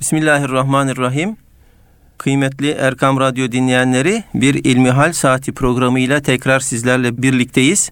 Bismillahirrahmanirrahim. 0.00 1.36
Kıymetli 2.18 2.70
Erkam 2.70 3.20
Radyo 3.20 3.52
dinleyenleri 3.52 4.24
bir 4.34 4.54
İlmihal 4.54 5.12
Saati 5.12 5.52
programıyla 5.52 6.20
tekrar 6.20 6.60
sizlerle 6.60 7.22
birlikteyiz. 7.22 7.90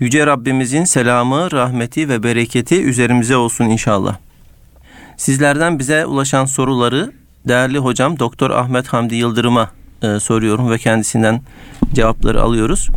Yüce 0.00 0.26
Rabbimizin 0.26 0.84
selamı, 0.84 1.52
rahmeti 1.52 2.08
ve 2.08 2.22
bereketi 2.22 2.82
üzerimize 2.82 3.36
olsun 3.36 3.64
inşallah. 3.64 4.16
Sizlerden 5.16 5.78
bize 5.78 6.06
ulaşan 6.06 6.44
soruları 6.44 7.12
değerli 7.48 7.78
hocam 7.78 8.18
Doktor 8.18 8.50
Ahmet 8.50 8.86
Hamdi 8.88 9.14
Yıldırım'a 9.14 9.70
e, 10.02 10.20
soruyorum 10.20 10.70
ve 10.70 10.78
kendisinden 10.78 11.42
cevapları 11.94 12.42
alıyoruz. 12.42 12.88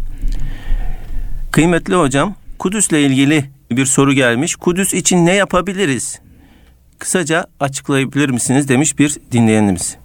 Kıymetli 1.51 1.95
hocam, 1.95 2.35
Kudüs'le 2.59 2.91
ilgili 2.91 3.49
bir 3.71 3.85
soru 3.85 4.13
gelmiş. 4.13 4.55
Kudüs 4.55 4.93
için 4.93 5.25
ne 5.25 5.33
yapabiliriz? 5.33 6.19
Kısaca 6.99 7.45
açıklayabilir 7.59 8.29
misiniz 8.29 8.67
demiş 8.67 8.99
bir 8.99 9.17
dinleyenimiz. 9.31 9.95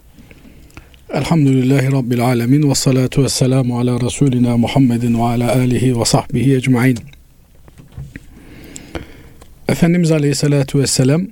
Elhamdülillahi 1.12 1.93
Rabbil 1.93 2.21
Alemin 2.21 2.71
ve 2.71 2.75
salatu 2.75 3.25
ve 3.25 3.29
selamu 3.29 3.79
ala 3.79 4.01
Resulina 4.01 4.57
Muhammedin 4.57 5.19
ve 5.19 5.23
ala 5.23 5.55
alihi 5.57 6.01
ve 6.01 6.05
sahbihi 6.05 6.55
ecmain. 6.57 6.99
Efendimiz 9.69 10.12
Aleyhisselatü 10.12 10.79
Vesselam 10.79 11.27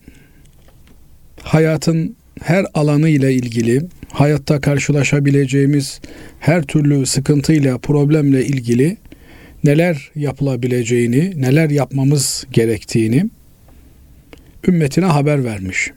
hayatın 1.43 2.17
her 2.43 2.67
alanı 2.75 3.09
ile 3.09 3.35
ilgili, 3.35 3.83
hayatta 4.13 4.61
karşılaşabileceğimiz 4.61 6.01
her 6.41 6.63
türlü 6.63 7.07
sıkıntıyla, 7.07 7.79
problemle 7.79 8.45
ilgili 8.45 8.97
neler 9.65 10.11
yapılabileceğini, 10.15 11.43
neler 11.43 11.71
yapmamız 11.71 12.47
gerektiğini 12.53 13.31
ümmetine 14.69 15.05
haber 15.05 15.45
vermiş. 15.45 15.91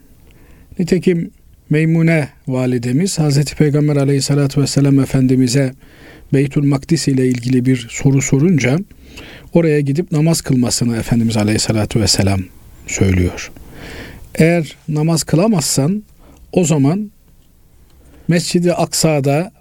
Nitekim 0.78 1.30
Meymune 1.70 2.28
validemiz 2.48 3.18
Hazreti 3.18 3.56
Peygamber 3.56 3.96
aleyhissalatü 3.96 4.60
vesselam 4.60 5.00
Efendimiz'e 5.00 5.72
Beytül 6.32 6.64
Makdis 6.64 7.08
ile 7.08 7.28
ilgili 7.28 7.64
bir 7.66 7.86
soru 7.90 8.22
sorunca 8.22 8.78
oraya 9.52 9.80
gidip 9.80 10.12
namaz 10.12 10.40
kılmasını 10.40 10.96
Efendimiz 10.96 11.36
aleyhissalatü 11.36 12.00
vesselam 12.00 12.40
söylüyor. 12.86 13.52
Eğer 14.34 14.76
namaz 14.88 15.24
kılamazsan 15.24 16.02
o 16.52 16.64
zaman 16.64 17.10
Mescid-i 18.28 18.72
Aksa'da 18.72 19.52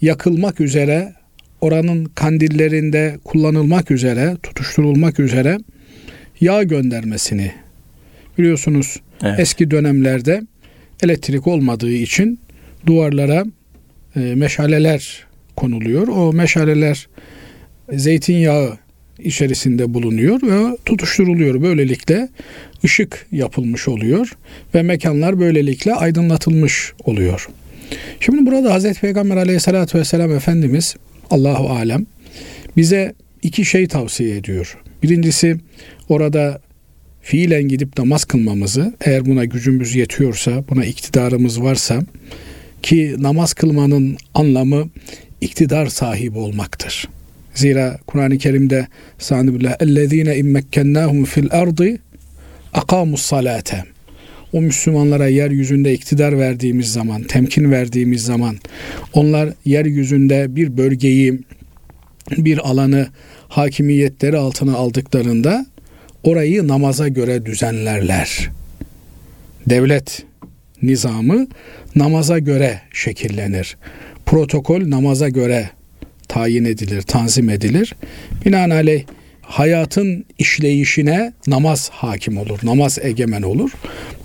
yakılmak 0.00 0.60
üzere 0.60 1.12
oranın 1.60 2.04
kandillerinde 2.04 3.18
kullanılmak 3.24 3.90
üzere, 3.90 4.36
tutuşturulmak 4.42 5.20
üzere 5.20 5.58
yağ 6.40 6.62
göndermesini 6.62 7.52
biliyorsunuz 8.38 8.96
evet. 9.22 9.40
eski 9.40 9.70
dönemlerde 9.70 10.42
elektrik 11.02 11.46
olmadığı 11.46 11.92
için 11.92 12.40
duvarlara 12.86 13.44
e, 14.16 14.20
meşaleler 14.20 15.26
konuluyor. 15.56 16.08
O 16.08 16.32
meşaleler 16.32 17.08
zeytinyağı 17.92 18.78
içerisinde 19.18 19.94
bulunuyor 19.94 20.42
ve 20.42 20.76
tutuşturuluyor. 20.84 21.62
Böylelikle 21.62 22.28
ışık 22.84 23.26
yapılmış 23.32 23.88
oluyor 23.88 24.32
ve 24.74 24.82
mekanlar 24.82 25.40
böylelikle 25.40 25.94
aydınlatılmış 25.94 26.92
oluyor. 27.04 27.48
Şimdi 28.20 28.46
burada 28.46 28.74
Hazreti 28.74 29.00
Peygamber 29.00 29.36
aleyhissalatü 29.36 29.98
vesselam 29.98 30.32
Efendimiz 30.32 30.96
Allahu 31.30 31.68
alem 31.70 32.06
bize 32.76 33.14
iki 33.42 33.64
şey 33.64 33.88
tavsiye 33.88 34.36
ediyor. 34.36 34.78
Birincisi 35.02 35.56
orada 36.08 36.60
fiilen 37.24 37.68
gidip 37.68 37.98
namaz 37.98 38.24
kılmamızı 38.24 38.92
eğer 39.00 39.26
buna 39.26 39.44
gücümüz 39.44 39.94
yetiyorsa, 39.94 40.64
buna 40.70 40.84
iktidarımız 40.84 41.62
varsa 41.62 42.02
ki 42.82 43.14
namaz 43.18 43.54
kılmanın 43.54 44.16
anlamı 44.34 44.88
iktidar 45.40 45.86
sahibi 45.86 46.38
olmaktır. 46.38 47.08
Zira 47.54 47.98
Kur'an-ı 48.06 48.38
Kerim'de 48.38 48.86
Sanibillah 49.18 49.76
ellezine 49.80 50.36
immekkennahum 50.36 51.24
fil 51.24 51.48
ardı 51.50 51.98
akamus 52.74 53.22
salate. 53.22 53.84
O 54.52 54.60
Müslümanlara 54.60 55.28
yeryüzünde 55.28 55.94
iktidar 55.94 56.38
verdiğimiz 56.38 56.92
zaman, 56.92 57.22
temkin 57.22 57.70
verdiğimiz 57.70 58.22
zaman 58.22 58.56
onlar 59.12 59.52
yeryüzünde 59.64 60.56
bir 60.56 60.76
bölgeyi, 60.76 61.40
bir 62.30 62.70
alanı 62.70 63.08
hakimiyetleri 63.48 64.36
altına 64.36 64.74
aldıklarında 64.74 65.66
orayı 66.24 66.68
namaza 66.68 67.08
göre 67.08 67.46
düzenlerler. 67.46 68.50
Devlet 69.66 70.22
nizamı 70.82 71.46
namaza 71.94 72.38
göre 72.38 72.80
şekillenir. 72.92 73.76
Protokol 74.26 74.90
namaza 74.90 75.28
göre 75.28 75.70
tayin 76.28 76.64
edilir, 76.64 77.02
tanzim 77.02 77.48
edilir. 77.48 77.94
Binaenaleyh 78.46 79.04
hayatın 79.42 80.24
işleyişine 80.38 81.32
namaz 81.46 81.90
hakim 81.92 82.38
olur, 82.38 82.58
namaz 82.62 82.98
egemen 83.02 83.42
olur. 83.42 83.70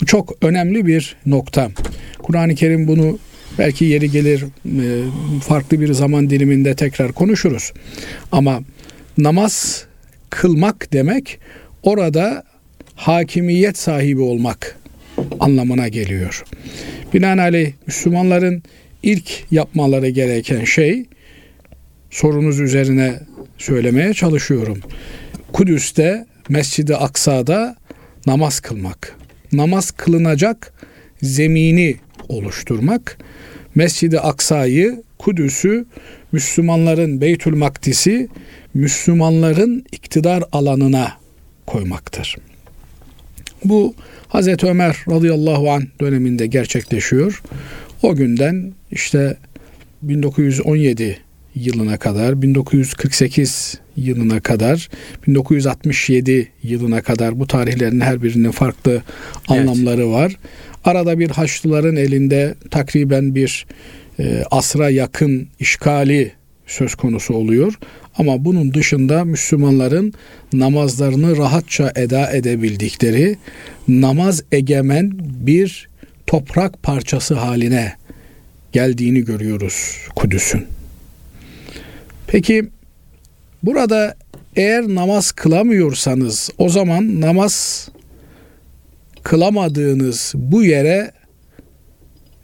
Bu 0.01 0.05
çok 0.05 0.33
önemli 0.41 0.85
bir 0.85 1.15
nokta. 1.25 1.71
Kur'an-ı 2.23 2.55
Kerim 2.55 2.87
bunu 2.87 3.19
belki 3.57 3.85
yeri 3.85 4.11
gelir 4.11 4.45
e, 4.65 4.85
farklı 5.41 5.81
bir 5.81 5.93
zaman 5.93 6.29
diliminde 6.29 6.75
tekrar 6.75 7.11
konuşuruz. 7.11 7.73
Ama 8.31 8.61
namaz 9.17 9.85
kılmak 10.29 10.93
demek 10.93 11.39
orada 11.83 12.43
hakimiyet 12.95 13.77
sahibi 13.77 14.21
olmak 14.21 14.79
anlamına 15.39 15.87
geliyor. 15.87 16.43
Binaenaleyh 17.13 17.73
Müslümanların 17.87 18.63
ilk 19.03 19.43
yapmaları 19.51 20.09
gereken 20.09 20.63
şey 20.63 21.05
sorunuz 22.09 22.59
üzerine 22.59 23.19
söylemeye 23.57 24.13
çalışıyorum. 24.13 24.79
Kudüs'te 25.53 26.25
Mescid-i 26.49 26.95
Aksa'da 26.95 27.75
namaz 28.25 28.59
kılmak. 28.59 29.15
Namaz 29.51 29.91
kılınacak 29.91 30.73
zemini 31.21 31.95
oluşturmak. 32.27 33.17
Mescid-i 33.75 34.19
Aksa'yı, 34.19 35.03
Kudüs'ü 35.17 35.85
Müslümanların 36.31 37.21
Beytül 37.21 37.55
Makdis'i 37.55 38.27
Müslümanların 38.73 39.85
iktidar 39.91 40.43
alanına 40.51 41.11
koymaktır. 41.69 42.35
Bu 43.63 43.93
Hazreti 44.27 44.65
Ömer 44.67 44.97
radıyallahu 45.09 45.71
an 45.71 45.83
döneminde 46.01 46.47
gerçekleşiyor. 46.47 47.43
O 48.03 48.15
günden 48.15 48.73
işte 48.91 49.37
1917 50.01 51.19
yılına 51.55 51.97
kadar, 51.97 52.41
1948 52.41 53.79
yılına 53.95 54.39
kadar, 54.39 54.89
1967 55.27 56.51
yılına 56.63 57.01
kadar 57.01 57.39
bu 57.39 57.47
tarihlerin 57.47 57.99
her 57.99 58.23
birinin 58.23 58.51
farklı 58.51 58.91
evet. 58.91 59.03
anlamları 59.47 60.11
var. 60.11 60.37
Arada 60.85 61.19
bir 61.19 61.29
Haçlıların 61.29 61.95
elinde 61.95 62.55
takriben 62.71 63.35
bir 63.35 63.65
e, 64.19 64.43
asra 64.51 64.89
yakın 64.89 65.47
işgali 65.59 66.31
söz 66.67 66.95
konusu 66.95 67.33
oluyor. 67.33 67.73
Ama 68.19 68.45
bunun 68.45 68.73
dışında 68.73 69.25
Müslümanların 69.25 70.13
namazlarını 70.53 71.37
rahatça 71.37 71.91
eda 71.95 72.31
edebildikleri 72.31 73.37
namaz 73.87 74.43
egemen 74.51 75.11
bir 75.19 75.89
toprak 76.27 76.83
parçası 76.83 77.33
haline 77.33 77.93
geldiğini 78.71 79.25
görüyoruz 79.25 79.97
Kudüs'ün. 80.15 80.67
Peki 82.27 82.69
burada 83.63 84.15
eğer 84.55 84.87
namaz 84.87 85.31
kılamıyorsanız 85.31 86.49
o 86.57 86.69
zaman 86.69 87.21
namaz 87.21 87.87
kılamadığınız 89.23 90.33
bu 90.35 90.63
yere 90.63 91.11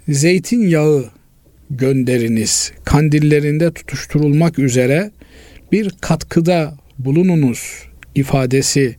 zeytinyağı 0.10 1.06
gönderiniz. 1.70 2.72
Kandillerinde 2.86 3.72
tutuşturulmak 3.72 4.60
üzere 4.60 5.12
bir 5.76 5.90
katkıda 6.02 6.74
bulununuz 7.00 7.84
ifadesi 8.16 8.96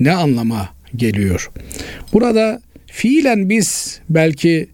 ne 0.00 0.12
anlama 0.12 0.68
geliyor? 0.96 1.50
Burada 2.12 2.60
fiilen 2.86 3.48
biz 3.48 4.00
belki 4.10 4.68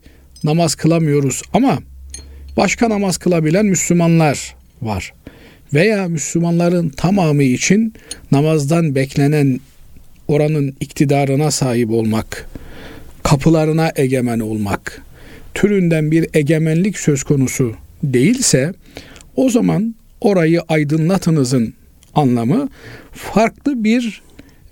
namaz 0.45 0.75
kılamıyoruz 0.75 1.43
ama 1.53 1.79
başka 2.57 2.91
namaz 2.91 3.17
kılabilen 3.17 3.67
Müslümanlar 3.67 4.55
var. 4.83 5.13
Veya 5.75 6.09
Müslümanların 6.09 6.89
tamamı 6.89 7.43
için 7.43 7.95
namazdan 8.33 8.95
beklenen 8.95 9.61
oranın 10.29 10.77
iktidarına 10.81 11.51
sahip 11.51 11.91
olmak, 11.91 12.49
kapılarına 13.23 13.93
egemen 13.97 14.41
olmak 14.41 15.03
türünden 15.55 16.11
bir 16.11 16.29
egemenlik 16.35 16.99
söz 16.99 17.23
konusu 17.23 17.75
değilse 18.03 18.75
o 19.37 19.51
zaman 19.51 19.95
orayı 20.25 20.61
aydınlatınızın 20.69 21.75
anlamı 22.15 22.69
farklı 23.13 23.85
bir 23.85 24.23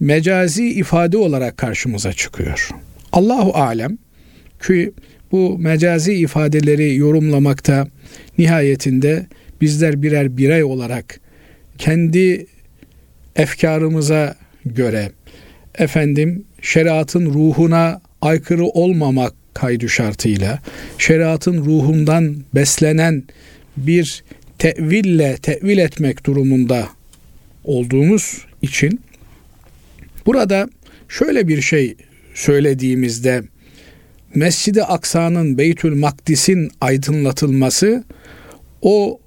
mecazi 0.01 0.69
ifade 0.69 1.19
olarak 1.19 1.57
karşımıza 1.57 2.13
çıkıyor. 2.13 2.71
Allahu 3.13 3.55
alem 3.55 3.99
ki 4.67 4.93
bu 5.33 5.59
mecazi 5.59 6.15
ifadeleri 6.15 6.97
yorumlamakta 6.97 7.89
nihayetinde 8.39 9.27
bizler 9.61 10.03
birer 10.03 10.37
birey 10.37 10.65
olarak 10.65 11.21
kendi 11.79 12.47
efkarımıza 13.37 14.35
göre 14.65 15.13
efendim 15.79 16.45
şeriatın 16.63 17.27
ruhuna 17.27 18.01
aykırı 18.21 18.65
olmamak 18.65 19.33
kaydı 19.55 19.89
şartıyla 19.89 20.59
şeriatın 20.99 21.65
ruhundan 21.65 22.37
beslenen 22.55 23.23
bir 23.77 24.25
teville 24.63 25.37
tevil 25.43 25.79
etmek 25.79 26.27
durumunda 26.27 26.89
olduğumuz 27.65 28.39
için 28.63 29.01
burada 30.27 30.69
şöyle 31.09 31.49
bir 31.49 31.63
şey 31.63 31.97
söylediğimizde 32.35 33.43
Mescid-i 34.35 34.83
Aksa'nın 34.83 35.59
Beytül 35.59 35.95
Makdis'in 35.95 36.71
aydınlatılması 36.81 38.05
o 38.83 39.21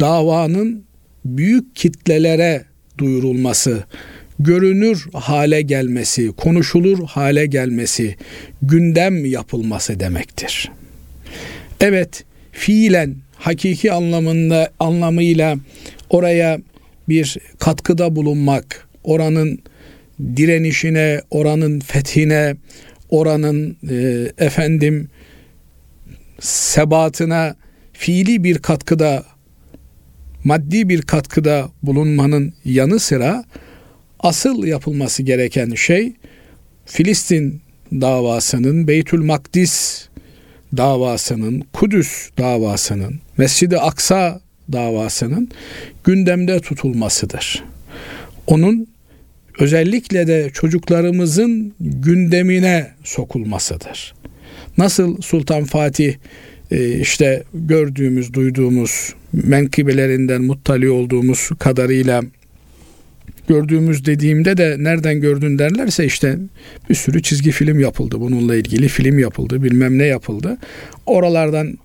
davanın 0.00 0.84
büyük 1.24 1.76
kitlelere 1.76 2.64
duyurulması, 2.98 3.84
görünür 4.38 5.06
hale 5.12 5.62
gelmesi, 5.62 6.32
konuşulur 6.32 7.06
hale 7.06 7.46
gelmesi, 7.46 8.16
gündem 8.62 9.24
yapılması 9.24 10.00
demektir. 10.00 10.70
Evet, 11.80 12.24
fiilen 12.52 13.16
hakiki 13.40 13.92
anlamında 13.92 14.70
anlamıyla 14.80 15.56
oraya 16.10 16.58
bir 17.08 17.36
katkıda 17.58 18.16
bulunmak, 18.16 18.88
oranın 19.04 19.58
direnişine, 20.36 21.20
oranın 21.30 21.80
fethine, 21.80 22.56
oranın 23.10 23.76
e, 23.90 24.26
efendim 24.38 25.08
sebatına 26.40 27.56
fiili 27.92 28.44
bir 28.44 28.58
katkıda 28.58 29.24
maddi 30.44 30.88
bir 30.88 31.02
katkıda 31.02 31.68
bulunmanın 31.82 32.54
yanı 32.64 33.00
sıra 33.00 33.44
asıl 34.20 34.64
yapılması 34.64 35.22
gereken 35.22 35.74
şey 35.74 36.12
Filistin 36.86 37.60
davasının, 37.92 38.88
Beytül 38.88 39.22
Makdis 39.22 40.04
davasının, 40.76 41.62
Kudüs 41.72 42.30
davasının, 42.38 43.20
Mescid-i 43.40 43.78
Aksa 43.78 44.40
davasının 44.72 45.48
gündemde 46.04 46.60
tutulmasıdır. 46.60 47.64
Onun 48.46 48.86
özellikle 49.58 50.26
de 50.26 50.50
çocuklarımızın 50.52 51.72
gündemine 51.80 52.90
sokulmasıdır. 53.04 54.14
Nasıl 54.78 55.22
Sultan 55.22 55.64
Fatih 55.64 56.14
e, 56.70 56.98
işte 56.98 57.42
gördüğümüz, 57.54 58.34
duyduğumuz, 58.34 59.14
menkıbelerinden 59.32 60.42
muttali 60.42 60.90
olduğumuz 60.90 61.48
kadarıyla 61.58 62.22
gördüğümüz 63.48 64.06
dediğimde 64.06 64.56
de 64.56 64.76
nereden 64.78 65.20
gördün 65.20 65.58
derlerse 65.58 66.04
işte 66.04 66.38
bir 66.90 66.94
sürü 66.94 67.22
çizgi 67.22 67.50
film 67.50 67.80
yapıldı. 67.80 68.20
Bununla 68.20 68.56
ilgili 68.56 68.88
film 68.88 69.18
yapıldı, 69.18 69.62
bilmem 69.62 69.98
ne 69.98 70.06
yapıldı. 70.06 70.58
Oralardan 71.06 71.78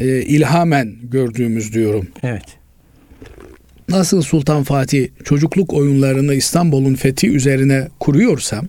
e, 0.00 0.22
ilhamen 0.22 0.94
gördüğümüz 1.02 1.74
diyorum. 1.74 2.08
Evet. 2.22 2.44
Nasıl 3.88 4.22
Sultan 4.22 4.62
Fatih 4.62 5.08
çocukluk 5.24 5.74
oyunlarını 5.74 6.34
İstanbul'un 6.34 6.94
fethi 6.94 7.30
üzerine 7.30 7.88
kuruyorsa 8.00 8.62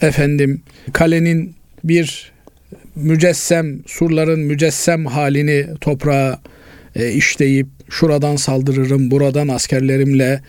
efendim 0.00 0.62
kalenin 0.92 1.54
bir 1.84 2.32
mücessem 2.96 3.80
surların 3.86 4.40
mücessem 4.40 5.06
halini 5.06 5.66
toprağa 5.80 6.40
e, 6.96 7.12
işleyip 7.12 7.66
şuradan 7.90 8.36
saldırırım, 8.36 9.10
buradan 9.10 9.48
askerlerimle 9.48 10.40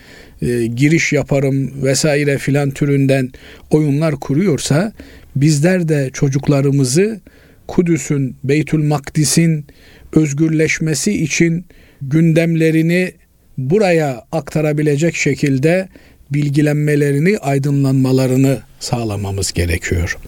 e, 0.42 0.66
giriş 0.66 1.12
yaparım 1.12 1.82
vesaire 1.82 2.38
filan 2.38 2.70
türünden 2.70 3.30
oyunlar 3.70 4.14
kuruyorsa 4.14 4.92
bizler 5.36 5.88
de 5.88 6.10
çocuklarımızı 6.12 7.20
Kudüs'ün, 7.68 8.36
Beytül 8.44 8.84
Makdis'in 8.84 9.66
özgürleşmesi 10.12 11.22
için 11.22 11.66
gündemlerini 12.02 13.12
buraya 13.58 14.24
aktarabilecek 14.32 15.14
şekilde 15.14 15.88
bilgilenmelerini, 16.30 17.38
aydınlanmalarını 17.38 18.58
sağlamamız 18.80 19.52
gerekiyor. 19.52 20.18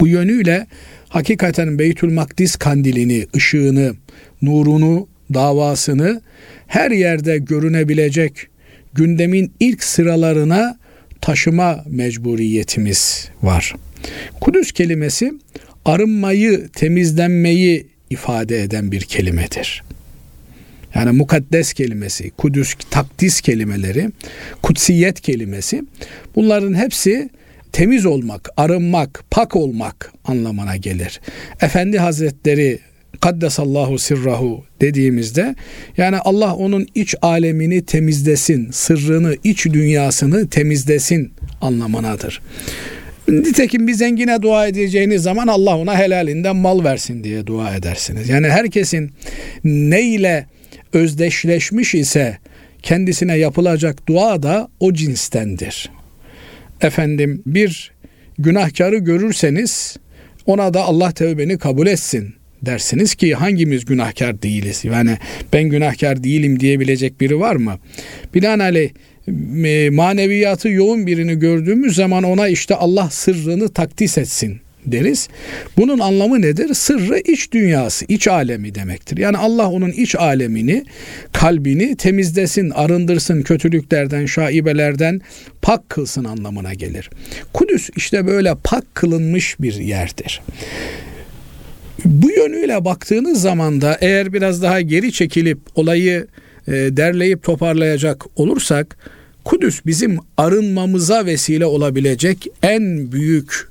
Bu 0.00 0.08
yönüyle 0.08 0.66
hakikaten 1.08 1.78
Beytül 1.78 2.12
Makdis 2.12 2.56
kandilini, 2.56 3.26
ışığını, 3.36 3.94
nurunu, 4.42 5.08
davasını 5.34 6.22
her 6.66 6.90
yerde 6.90 7.38
görünebilecek 7.38 8.48
gündemin 8.94 9.52
ilk 9.60 9.84
sıralarına 9.84 10.78
taşıma 11.20 11.84
mecburiyetimiz 11.88 13.28
var. 13.42 13.74
Kudüs 14.40 14.72
kelimesi 14.72 15.32
arınmayı, 15.84 16.68
temizlenmeyi 16.68 17.86
ifade 18.10 18.62
eden 18.62 18.92
bir 18.92 19.00
kelimedir. 19.00 19.82
Yani 20.94 21.10
mukaddes 21.10 21.72
kelimesi, 21.72 22.30
kudüs, 22.30 22.74
takdis 22.90 23.40
kelimeleri, 23.40 24.10
kutsiyet 24.62 25.20
kelimesi 25.20 25.82
bunların 26.36 26.74
hepsi 26.74 27.30
temiz 27.72 28.06
olmak, 28.06 28.48
arınmak, 28.56 29.24
pak 29.30 29.56
olmak 29.56 30.12
anlamına 30.24 30.76
gelir. 30.76 31.20
Efendi 31.60 31.98
Hazretleri 31.98 32.78
Kaddesallahu 33.20 33.98
sirrahu 33.98 34.64
dediğimizde 34.80 35.54
yani 35.96 36.18
Allah 36.18 36.54
onun 36.54 36.86
iç 36.94 37.14
alemini 37.22 37.84
temizlesin, 37.84 38.70
sırrını, 38.70 39.36
iç 39.44 39.66
dünyasını 39.66 40.48
temizlesin 40.48 41.32
anlamınadır. 41.60 42.40
Nitekim 43.28 43.88
bir 43.88 43.92
zengine 43.92 44.42
dua 44.42 44.66
edeceğiniz 44.66 45.22
zaman 45.22 45.46
Allah 45.46 45.78
ona 45.78 45.98
helalinden 45.98 46.56
mal 46.56 46.84
versin 46.84 47.24
diye 47.24 47.46
dua 47.46 47.76
edersiniz. 47.76 48.28
Yani 48.28 48.48
herkesin 48.48 49.10
neyle 49.64 50.46
özdeşleşmiş 50.92 51.94
ise 51.94 52.38
kendisine 52.82 53.36
yapılacak 53.36 54.08
dua 54.08 54.42
da 54.42 54.68
o 54.80 54.92
cinstendir. 54.92 55.90
Efendim 56.80 57.42
bir 57.46 57.92
günahkarı 58.38 58.96
görürseniz 58.96 59.96
ona 60.46 60.74
da 60.74 60.82
Allah 60.82 61.12
tevbeni 61.12 61.58
kabul 61.58 61.86
etsin 61.86 62.34
dersiniz 62.62 63.14
ki 63.14 63.34
hangimiz 63.34 63.84
günahkar 63.84 64.42
değiliz? 64.42 64.84
Yani 64.84 65.18
ben 65.52 65.64
günahkar 65.64 66.24
değilim 66.24 66.60
diyebilecek 66.60 67.20
biri 67.20 67.40
var 67.40 67.56
mı? 67.56 67.78
Binaenaleyh 68.34 68.90
maneviyatı 69.90 70.68
yoğun 70.68 71.06
birini 71.06 71.38
gördüğümüz 71.38 71.96
zaman 71.96 72.24
ona 72.24 72.48
işte 72.48 72.74
Allah 72.74 73.10
sırrını 73.10 73.68
takdis 73.68 74.18
etsin 74.18 74.60
deriz. 74.86 75.28
Bunun 75.76 75.98
anlamı 75.98 76.42
nedir? 76.42 76.74
Sırrı 76.74 77.18
iç 77.18 77.52
dünyası, 77.52 78.04
iç 78.08 78.28
alemi 78.28 78.74
demektir. 78.74 79.16
Yani 79.16 79.36
Allah 79.36 79.70
onun 79.70 79.90
iç 79.90 80.14
alemini, 80.14 80.84
kalbini 81.32 81.96
temizlesin, 81.96 82.70
arındırsın, 82.70 83.42
kötülüklerden, 83.42 84.26
şaibelerden 84.26 85.20
pak 85.62 85.88
kılsın 85.88 86.24
anlamına 86.24 86.74
gelir. 86.74 87.10
Kudüs 87.52 87.90
işte 87.96 88.26
böyle 88.26 88.54
pak 88.64 88.94
kılınmış 88.94 89.60
bir 89.60 89.74
yerdir. 89.74 90.42
Bu 92.04 92.30
yönüyle 92.30 92.84
baktığınız 92.84 93.40
zaman 93.42 93.80
da 93.80 93.98
eğer 94.00 94.32
biraz 94.32 94.62
daha 94.62 94.80
geri 94.80 95.12
çekilip 95.12 95.58
olayı 95.74 96.26
derleyip 96.66 97.42
toparlayacak 97.42 98.24
olursak 98.36 98.96
Kudüs 99.44 99.80
bizim 99.86 100.18
arınmamıza 100.36 101.26
vesile 101.26 101.66
olabilecek 101.66 102.46
en 102.62 103.12
büyük 103.12 103.68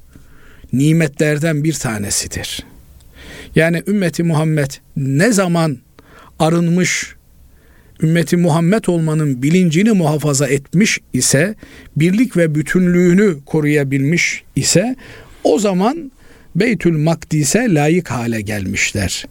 nimetlerden 0.74 1.64
bir 1.64 1.74
tanesidir. 1.74 2.64
Yani 3.56 3.84
ümmeti 3.88 4.24
Muhammed 4.24 4.72
ne 4.98 5.32
zaman 5.32 5.78
arınmış, 6.40 7.16
ümmeti 8.04 8.38
Muhammed 8.38 8.84
olmanın 8.88 9.44
bilincini 9.44 9.92
muhafaza 9.92 10.48
etmiş 10.48 11.00
ise, 11.14 11.56
birlik 11.96 12.38
ve 12.38 12.56
bütünlüğünü 12.56 13.38
koruyabilmiş 13.46 14.44
ise 14.56 14.96
o 15.44 15.60
zaman 15.60 16.12
Beytül 16.56 16.98
Makdis'e 16.98 17.74
layık 17.74 18.12
hale 18.12 18.42
gelmişler. 18.42 19.26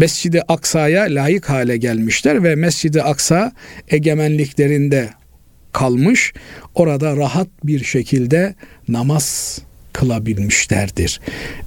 Mescid-i 0.00 0.42
Aksa'ya 0.42 1.02
layık 1.02 1.50
hale 1.50 1.76
gelmişler 1.76 2.44
ve 2.44 2.54
Mescid-i 2.54 3.02
Aksa 3.02 3.52
egemenliklerinde 3.88 5.08
kalmış. 5.72 6.32
Orada 6.74 7.16
rahat 7.16 7.48
bir 7.64 7.84
şekilde 7.84 8.54
namaz 8.88 9.58
kılabilmişlerdir. 9.92 11.20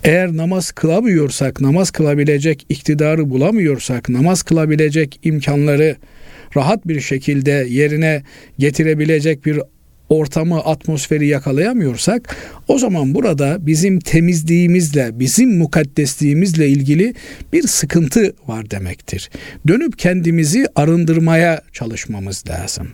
Eğer 0.03 0.37
namaz 0.37 0.71
kılamıyorsak, 0.71 1.61
namaz 1.61 1.91
kılabilecek 1.91 2.65
iktidarı 2.69 3.29
bulamıyorsak, 3.29 4.09
namaz 4.09 4.43
kılabilecek 4.43 5.19
imkanları 5.23 5.95
rahat 6.55 6.87
bir 6.87 7.01
şekilde 7.01 7.65
yerine 7.69 8.23
getirebilecek 8.59 9.45
bir 9.45 9.59
ortamı, 10.13 10.59
atmosferi 10.59 11.27
yakalayamıyorsak 11.27 12.35
o 12.67 12.79
zaman 12.79 13.15
burada 13.15 13.57
bizim 13.65 13.99
temizliğimizle, 13.99 15.19
bizim 15.19 15.57
mukaddesliğimizle 15.57 16.69
ilgili 16.69 17.13
bir 17.53 17.67
sıkıntı 17.67 18.33
var 18.47 18.71
demektir. 18.71 19.29
Dönüp 19.67 19.99
kendimizi 19.99 20.67
arındırmaya 20.75 21.61
çalışmamız 21.73 22.43
lazım. 22.49 22.87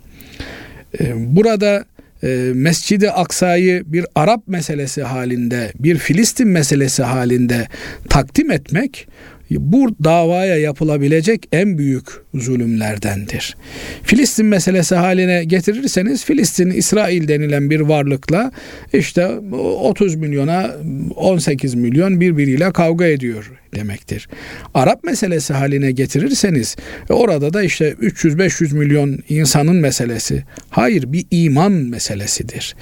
Ee, 0.99 1.35
burada 1.35 1.85
e, 2.23 2.51
Mescid-i 2.53 3.11
Aksa'yı 3.11 3.83
bir 3.85 4.05
Arap 4.15 4.47
meselesi 4.47 5.03
halinde, 5.03 5.71
bir 5.79 5.97
Filistin 5.97 6.47
meselesi 6.47 7.03
halinde 7.03 7.67
takdim 8.09 8.51
etmek 8.51 9.07
bu 9.51 9.89
davaya 10.03 10.57
yapılabilecek 10.57 11.47
en 11.51 11.77
büyük 11.77 12.05
zulümlerdendir. 12.33 13.57
Filistin 14.03 14.45
meselesi 14.45 14.95
haline 14.95 15.43
getirirseniz 15.43 16.25
Filistin 16.25 16.71
İsrail 16.71 17.27
denilen 17.27 17.69
bir 17.69 17.79
varlıkla 17.79 18.51
işte 18.93 19.27
30 19.27 20.15
milyona 20.15 20.71
18 21.15 21.75
milyon 21.75 22.21
birbiriyle 22.21 22.71
kavga 22.71 23.05
ediyor 23.05 23.51
demektir. 23.75 24.27
Arap 24.73 25.03
meselesi 25.03 25.53
haline 25.53 25.91
getirirseniz 25.91 26.75
e, 27.09 27.13
orada 27.13 27.53
da 27.53 27.63
işte 27.63 27.91
300-500 27.91 28.75
milyon 28.75 29.19
insanın 29.29 29.75
meselesi. 29.75 30.43
Hayır 30.69 31.13
bir 31.13 31.25
iman 31.31 31.71
meselesidir. 31.71 32.75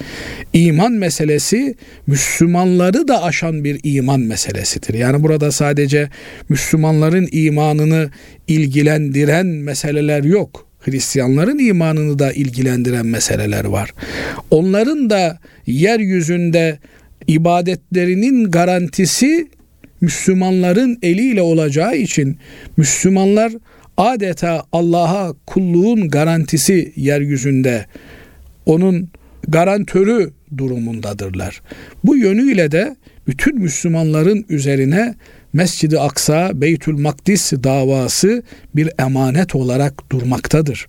İman 0.52 0.92
meselesi 0.92 1.74
Müslümanları 2.06 3.08
da 3.08 3.22
aşan 3.22 3.64
bir 3.64 3.80
iman 3.82 4.20
meselesidir. 4.20 4.94
Yani 4.94 5.22
burada 5.22 5.52
sadece 5.52 6.08
Müslümanların 6.48 7.28
imanını 7.32 8.10
ilgilendiren 8.48 9.46
meseleler 9.46 10.24
yok. 10.24 10.68
Hristiyanların 10.80 11.58
imanını 11.58 12.18
da 12.18 12.32
ilgilendiren 12.32 13.06
meseleler 13.06 13.64
var. 13.64 13.94
Onların 14.50 15.10
da 15.10 15.38
yeryüzünde 15.66 16.78
ibadetlerinin 17.26 18.50
garantisi 18.50 19.48
Müslümanların 20.00 20.98
eliyle 21.02 21.42
olacağı 21.42 21.96
için 21.96 22.38
Müslümanlar 22.76 23.52
adeta 23.96 24.64
Allah'a 24.72 25.32
kulluğun 25.46 26.08
garantisi 26.08 26.92
yeryüzünde 26.96 27.86
onun 28.66 29.08
garantörü 29.48 30.30
durumundadırlar. 30.58 31.62
Bu 32.04 32.16
yönüyle 32.16 32.70
de 32.72 32.96
bütün 33.26 33.58
Müslümanların 33.58 34.44
üzerine 34.48 35.14
Mescid-i 35.52 35.98
Aksa, 35.98 36.50
Beytül 36.54 36.98
Makdis 36.98 37.52
davası 37.52 38.42
bir 38.76 38.90
emanet 38.98 39.54
olarak 39.54 40.12
durmaktadır. 40.12 40.86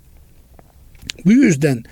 Bu 1.26 1.32
yüzden 1.32 1.84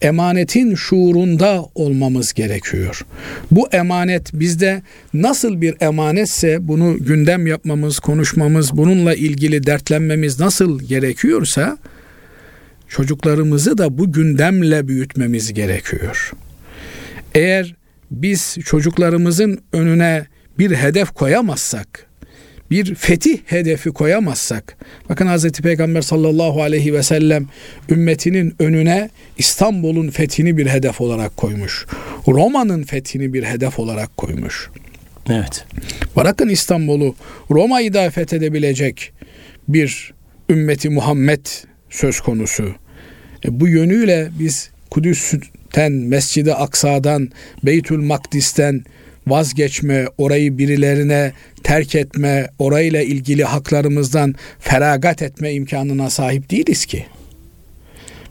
emanetin 0.00 0.74
şuurunda 0.74 1.64
olmamız 1.74 2.32
gerekiyor. 2.32 3.06
Bu 3.50 3.68
emanet 3.72 4.30
bizde 4.32 4.82
nasıl 5.14 5.60
bir 5.60 5.74
emanetse 5.80 6.68
bunu 6.68 6.98
gündem 7.04 7.46
yapmamız, 7.46 7.98
konuşmamız, 7.98 8.76
bununla 8.76 9.14
ilgili 9.14 9.66
dertlenmemiz 9.66 10.40
nasıl 10.40 10.80
gerekiyorsa 10.80 11.78
çocuklarımızı 12.88 13.78
da 13.78 13.98
bu 13.98 14.12
gündemle 14.12 14.88
büyütmemiz 14.88 15.52
gerekiyor. 15.54 16.32
Eğer 17.34 17.74
biz 18.10 18.56
çocuklarımızın 18.64 19.60
önüne 19.72 20.26
bir 20.58 20.70
hedef 20.70 21.10
koyamazsak, 21.10 22.06
bir 22.70 22.94
fetih 22.94 23.38
hedefi 23.46 23.90
koyamazsak 23.90 24.76
bakın 25.08 25.26
Hz. 25.26 25.52
Peygamber 25.52 26.02
sallallahu 26.02 26.62
aleyhi 26.62 26.94
ve 26.94 27.02
sellem 27.02 27.46
ümmetinin 27.90 28.54
önüne 28.58 29.10
İstanbul'un 29.38 30.10
fethini 30.10 30.56
bir 30.56 30.66
hedef 30.66 31.00
olarak 31.00 31.36
koymuş. 31.36 31.86
Roma'nın 32.28 32.82
fethini 32.82 33.32
bir 33.32 33.44
hedef 33.44 33.78
olarak 33.78 34.16
koymuş. 34.16 34.70
Evet. 35.30 35.64
Bırakın 36.16 36.48
İstanbul'u 36.48 37.14
Roma'yı 37.50 37.94
da 37.94 38.10
fethedebilecek 38.10 39.12
bir 39.68 40.14
ümmeti 40.50 40.90
Muhammed 40.90 41.46
söz 41.90 42.20
konusu. 42.20 42.74
E, 43.44 43.60
bu 43.60 43.68
yönüyle 43.68 44.28
biz 44.38 44.70
Kudüs'ten, 44.90 45.92
Mescid-i 45.92 46.54
Aksa'dan, 46.54 47.30
Beytül 47.64 47.98
Makdis'ten, 47.98 48.84
vazgeçme, 49.30 50.06
orayı 50.18 50.58
birilerine 50.58 51.32
terk 51.62 51.94
etme, 51.94 52.48
orayla 52.58 53.02
ilgili 53.02 53.44
haklarımızdan 53.44 54.34
feragat 54.58 55.22
etme 55.22 55.52
imkanına 55.52 56.10
sahip 56.10 56.50
değiliz 56.50 56.86
ki. 56.86 57.06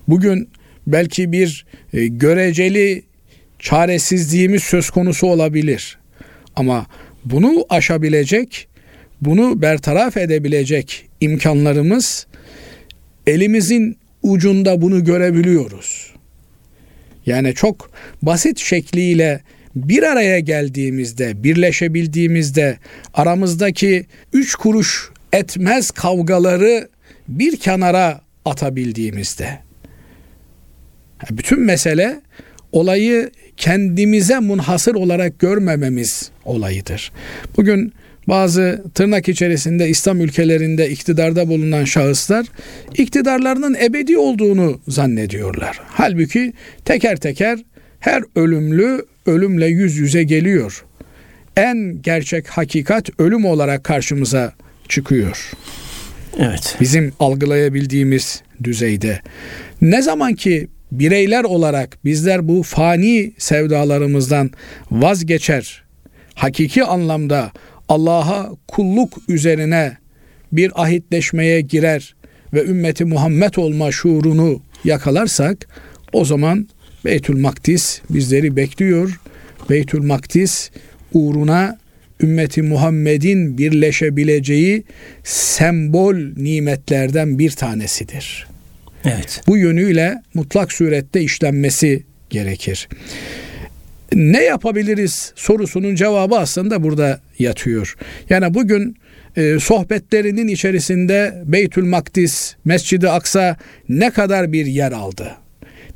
Bugün 0.08 0.50
belki 0.88 1.32
bir 1.32 1.66
e, 1.94 2.08
göreceli 2.08 3.04
çaresizliğimiz 3.60 4.64
söz 4.64 4.90
konusu 4.90 5.28
olabilir. 5.28 5.98
Ama 6.56 6.86
bunu 7.26 7.66
aşabilecek, 7.70 8.68
bunu 9.22 9.62
bertaraf 9.62 10.18
edebilecek 10.18 11.06
imkanlarımız 11.22 12.28
elimizin 13.28 13.98
ucunda 14.24 14.82
bunu 14.82 15.04
görebiliyoruz. 15.04 16.14
Yani 17.26 17.54
çok 17.54 17.92
basit 18.22 18.60
şekliyle 18.60 19.42
bir 19.78 20.04
araya 20.04 20.40
geldiğimizde, 20.40 21.44
birleşebildiğimizde 21.44 22.78
aramızdaki 23.14 24.06
üç 24.34 24.56
kuruş 24.56 25.10
etmez 25.34 25.92
kavgaları 25.92 26.90
bir 27.28 27.58
kenara 27.58 28.22
atabildiğimizde. 28.46 29.60
Bütün 31.32 31.60
mesele 31.60 32.22
olayı 32.72 33.32
kendimize 33.58 34.40
munhasır 34.40 34.96
olarak 34.96 35.40
görmememiz 35.40 36.32
olayıdır. 36.46 37.12
Bugün 37.58 37.94
bazı 38.28 38.84
tırnak 38.94 39.30
içerisinde 39.30 39.90
İslam 39.90 40.22
ülkelerinde 40.22 40.90
iktidarda 40.90 41.48
bulunan 41.48 41.84
şahıslar 41.84 42.46
iktidarlarının 42.98 43.76
ebedi 43.82 44.18
olduğunu 44.18 44.82
zannediyorlar. 44.88 45.80
Halbuki 45.88 46.54
teker 46.86 47.18
teker 47.18 47.60
her 48.00 48.24
ölümlü 48.36 49.06
ölümle 49.26 49.68
yüz 49.68 49.98
yüze 49.98 50.24
geliyor. 50.24 50.86
En 51.58 52.02
gerçek 52.02 52.48
hakikat 52.48 53.10
ölüm 53.20 53.46
olarak 53.46 53.84
karşımıza 53.84 54.54
çıkıyor. 54.90 55.52
Evet. 56.40 56.78
Bizim 56.82 57.14
algılayabildiğimiz 57.20 58.42
düzeyde. 58.64 59.22
Ne 59.82 60.02
zaman 60.02 60.34
ki 60.34 60.68
bireyler 60.92 61.44
olarak 61.44 61.98
bizler 62.06 62.48
bu 62.48 62.64
fani 62.64 63.32
sevdalarımızdan 63.38 64.52
vazgeçer, 64.92 65.84
hakiki 66.34 66.84
anlamda 66.84 67.52
Allah'a 67.90 68.50
kulluk 68.68 69.14
üzerine 69.28 69.98
bir 70.52 70.84
ahitleşmeye 70.84 71.62
girer 71.62 72.16
ve 72.54 72.66
ümmeti 72.66 73.06
Muhammed 73.06 73.54
olma 73.56 73.92
şuurunu 73.92 74.62
yakalarsak 74.84 75.68
o 76.14 76.26
zaman 76.26 76.68
Beytül 77.06 77.40
Makdis 77.40 78.02
bizleri 78.10 78.56
bekliyor. 78.56 79.20
Beytül 79.70 80.04
Makdis 80.04 80.70
uğruna 81.14 81.78
ümmeti 82.22 82.62
Muhammed'in 82.62 83.58
birleşebileceği 83.58 84.84
sembol 85.24 86.16
nimetlerden 86.16 87.40
bir 87.40 87.52
tanesidir. 87.52 88.48
Evet. 89.06 89.42
Bu 89.48 89.58
yönüyle 89.58 90.22
mutlak 90.34 90.72
surette 90.72 91.22
işlenmesi 91.22 92.04
gerekir. 92.30 92.88
Ne 94.14 94.44
yapabiliriz 94.44 95.34
sorusunun 95.36 95.96
cevabı 95.96 96.36
aslında 96.36 96.84
burada 96.84 97.22
yatıyor. 97.40 97.96
Yani 98.30 98.54
bugün 98.54 98.98
e, 99.36 99.60
sohbetlerinin 99.60 100.48
içerisinde 100.48 101.44
Beytül 101.46 101.86
Makdis, 101.86 102.56
Mescid-i 102.66 103.10
Aksa 103.10 103.58
ne 103.90 104.10
kadar 104.10 104.52
bir 104.52 104.66
yer 104.66 104.92
aldı? 104.92 105.32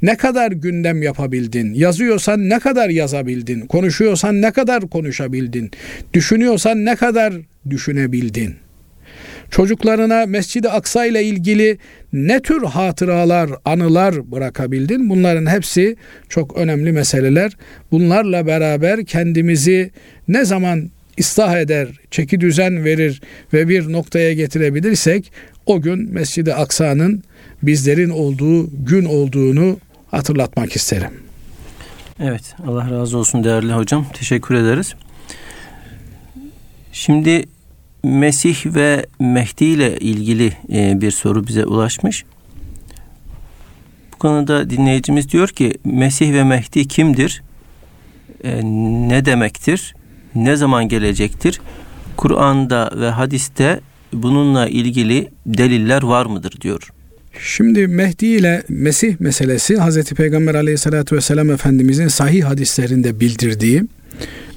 Ne 0.01 0.17
kadar 0.17 0.51
gündem 0.51 1.01
yapabildin? 1.01 1.74
Yazıyorsan 1.74 2.50
ne 2.50 2.60
kadar 2.60 2.89
yazabildin? 2.89 3.62
Konuşuyorsan 3.62 4.41
ne 4.41 4.51
kadar 4.51 4.89
konuşabildin? 4.89 5.72
Düşünüyorsan 6.13 6.86
ne 6.86 6.96
kadar 6.96 7.34
düşünebildin? 7.70 8.55
Çocuklarına 9.51 10.25
Mescid-i 10.25 10.70
Aksa 10.70 11.05
ile 11.05 11.24
ilgili 11.24 11.77
ne 12.13 12.39
tür 12.39 12.63
hatıralar, 12.63 13.50
anılar 13.65 14.31
bırakabildin? 14.31 15.10
Bunların 15.10 15.46
hepsi 15.46 15.96
çok 16.29 16.58
önemli 16.58 16.91
meseleler. 16.91 17.58
Bunlarla 17.91 18.48
beraber 18.48 19.05
kendimizi 19.05 19.91
ne 20.27 20.46
zaman 20.46 20.89
ıslah 21.20 21.58
eder, 21.58 21.88
çeki 22.12 22.41
düzen 22.41 22.86
verir 22.86 23.22
ve 23.53 23.67
bir 23.70 23.91
noktaya 23.91 24.34
getirebilirsek 24.34 25.31
o 25.65 25.81
gün 25.81 26.13
Mescid-i 26.13 26.53
Aksa'nın 26.53 27.24
bizlerin 27.63 28.10
olduğu 28.10 28.86
gün 28.86 29.05
olduğunu 29.05 29.79
hatırlatmak 30.12 30.75
isterim. 30.75 31.12
Evet 32.20 32.56
Allah 32.68 32.91
razı 32.91 33.18
olsun 33.18 33.44
değerli 33.44 33.74
hocam. 33.74 34.06
Teşekkür 34.13 34.56
ederiz. 34.56 34.94
Şimdi 36.91 37.46
Mesih 38.03 38.65
ve 38.65 39.06
Mehdi 39.20 39.65
ile 39.65 39.98
ilgili 40.00 40.53
e, 40.74 41.01
bir 41.01 41.12
soru 41.12 41.48
bize 41.48 41.65
ulaşmış. 41.65 42.25
konuda 44.20 44.70
dinleyicimiz 44.70 45.32
diyor 45.32 45.50
ki 45.50 45.74
Mesih 45.84 46.34
ve 46.34 46.44
Mehdi 46.44 46.88
kimdir? 46.88 47.44
E, 48.44 48.62
ne 49.10 49.25
demektir? 49.25 49.96
Ne 50.36 50.56
zaman 50.56 50.88
gelecektir? 50.88 51.62
Kur'an'da 52.18 52.91
ve 52.96 53.10
hadiste 53.10 53.80
bununla 54.13 54.68
ilgili 54.68 55.30
deliller 55.46 56.03
var 56.03 56.25
mıdır 56.25 56.62
diyor. 56.62 56.89
Şimdi 57.39 57.88
Mehdi 57.88 58.25
ile 58.25 58.63
Mesih 58.69 59.15
meselesi 59.19 59.77
Hz. 59.77 60.03
Peygamber 60.03 60.55
aleyhissalatü 60.55 61.15
vesselam 61.15 61.51
Efendimizin 61.51 62.07
sahih 62.07 62.43
hadislerinde 62.43 63.19
bildirdiği 63.19 63.83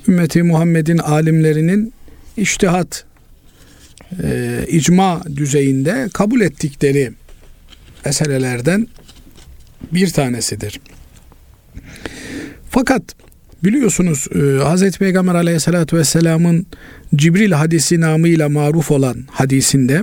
ümmeti 0.09 0.43
Muhammed'in 0.43 0.99
alimlerinin 0.99 1.93
iştihat 2.37 3.04
e, 4.23 4.61
icma 4.69 5.23
düzeyinde 5.37 6.09
kabul 6.12 6.40
ettikleri 6.40 7.12
meselelerden 8.04 8.88
bir 9.93 10.11
tanesidir. 10.11 10.81
Fakat 12.71 13.02
biliyorsunuz 13.64 14.26
e, 14.35 14.38
Hz. 14.38 14.99
Peygamber 14.99 15.35
aleyhissalatü 15.35 15.97
vesselamın 15.97 16.66
Cibril 17.16 17.52
hadisi 17.52 18.00
namıyla 18.00 18.49
maruf 18.49 18.90
olan 18.90 19.25
hadisinde 19.31 20.02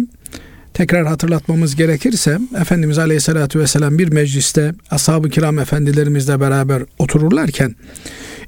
tekrar 0.73 1.07
hatırlatmamız 1.07 1.75
gerekirse 1.75 2.39
Efendimiz 2.61 2.97
Aleyhisselatü 2.97 3.59
Vesselam 3.59 3.97
bir 3.97 4.11
mecliste 4.11 4.73
ashab-ı 4.91 5.29
kiram 5.29 5.59
efendilerimizle 5.59 6.39
beraber 6.39 6.83
otururlarken 6.99 7.75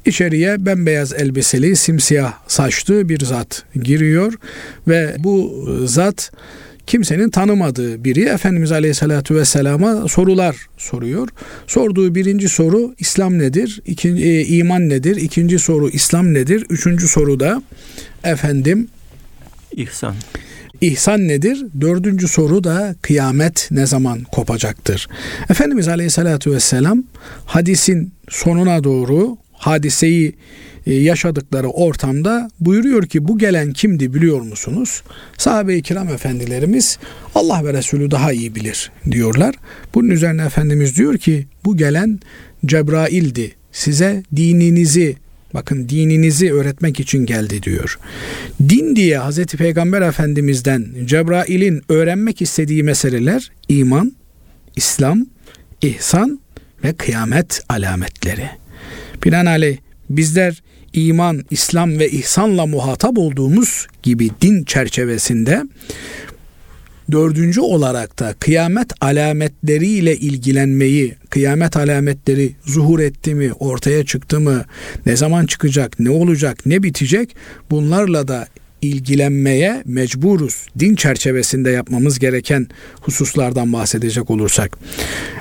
içeriye 0.06 0.66
bembeyaz 0.66 1.14
elbiseli 1.14 1.76
simsiyah 1.76 2.34
saçlı 2.48 3.10
bir 3.10 3.26
zat 3.26 3.64
giriyor 3.84 4.34
ve 4.88 5.16
bu 5.20 5.66
zat 5.86 6.32
kimsenin 6.88 7.30
tanımadığı 7.30 8.04
biri 8.04 8.22
Efendimiz 8.22 8.72
Aleyhisselatü 8.72 9.36
Vesselam'a 9.36 10.08
sorular 10.08 10.56
soruyor. 10.78 11.28
Sorduğu 11.68 12.16
birinci 12.16 12.50
soru 12.50 12.96
İslam 13.00 13.40
nedir? 13.40 13.82
İkinci, 13.86 14.24
e, 14.24 14.46
iman 14.46 14.90
nedir? 14.90 15.16
İkinci 15.16 15.60
soru 15.60 15.90
İslam 15.90 16.34
nedir? 16.34 16.66
Üçüncü 16.70 17.08
soru 17.08 17.40
da 17.40 17.64
efendim 18.24 18.88
İhsan. 19.76 20.16
İhsan 20.84 21.28
nedir? 21.28 21.66
Dördüncü 21.82 22.28
soru 22.28 22.64
da 22.64 22.96
kıyamet 23.02 23.68
ne 23.72 23.86
zaman 23.86 24.24
kopacaktır? 24.24 25.08
Efendimiz 25.50 25.88
Aleyhisselatü 25.88 26.52
Vesselam 26.52 27.04
hadisin 27.46 28.14
sonuna 28.30 28.84
doğru 28.84 29.38
hadiseyi 29.54 30.36
e, 30.86 30.94
yaşadıkları 30.94 31.70
ortamda 31.70 32.50
buyuruyor 32.60 33.06
ki 33.06 33.28
bu 33.28 33.38
gelen 33.38 33.74
kimdi 33.74 34.14
biliyor 34.14 34.42
musunuz? 34.42 35.04
Sahabe-i 35.38 35.82
kiram 35.82 36.10
efendilerimiz 36.10 36.98
Allah 37.36 37.66
ve 37.66 37.74
Resulü 37.74 38.12
daha 38.12 38.32
iyi 38.32 38.56
bilir 38.56 38.92
diyorlar. 39.12 39.56
Bunun 39.96 40.10
üzerine 40.10 40.46
Efendimiz 40.46 40.98
diyor 40.98 41.18
ki 41.18 41.48
bu 41.66 41.78
gelen 41.78 42.20
Cebrail'di. 42.66 43.56
Size 43.72 44.24
dininizi 44.36 45.16
Bakın 45.54 45.90
dininizi 45.90 46.54
öğretmek 46.54 47.00
için 47.00 47.26
geldi 47.26 47.64
diyor. 47.64 48.00
Din 48.70 48.96
diye 48.96 49.20
Hz. 49.20 49.46
Peygamber 49.46 50.02
Efendimiz'den 50.02 50.86
Cebrail'in 51.06 51.82
öğrenmek 51.90 52.42
istediği 52.42 52.84
meseleler 52.84 53.52
iman, 53.70 54.14
İslam, 54.76 55.26
ihsan 55.82 56.40
ve 56.84 56.94
kıyamet 56.94 57.62
alametleri. 57.70 58.50
Binaenaleyh 59.26 59.78
bizler 60.10 60.64
iman, 60.94 61.46
İslam 61.52 62.00
ve 62.00 62.10
ihsanla 62.10 62.66
muhatap 62.66 63.18
olduğumuz 63.18 63.88
gibi 64.04 64.30
din 64.42 64.64
çerçevesinde 64.64 65.64
Dördüncü 67.12 67.62
olarak 67.62 68.20
da 68.20 68.34
kıyamet 68.40 68.94
alametleriyle 69.02 70.18
ilgilenmeyi, 70.18 71.16
kıyamet 71.30 71.78
alametleri 71.78 72.56
zuhur 72.66 73.00
etti 73.00 73.36
mi, 73.36 73.54
ortaya 73.54 74.06
çıktı 74.06 74.40
mı, 74.40 74.66
ne 75.06 75.16
zaman 75.16 75.46
çıkacak, 75.46 76.00
ne 76.00 76.10
olacak, 76.10 76.66
ne 76.66 76.84
bitecek 76.84 77.36
bunlarla 77.72 78.28
da 78.28 78.48
ilgilenmeye 78.84 79.84
mecburuz. 79.86 80.68
Din 80.80 80.96
çerçevesinde 80.96 81.70
yapmamız 81.70 82.20
gereken 82.20 82.68
hususlardan 83.02 83.74
bahsedecek 83.74 84.30
olursak. 84.30 84.78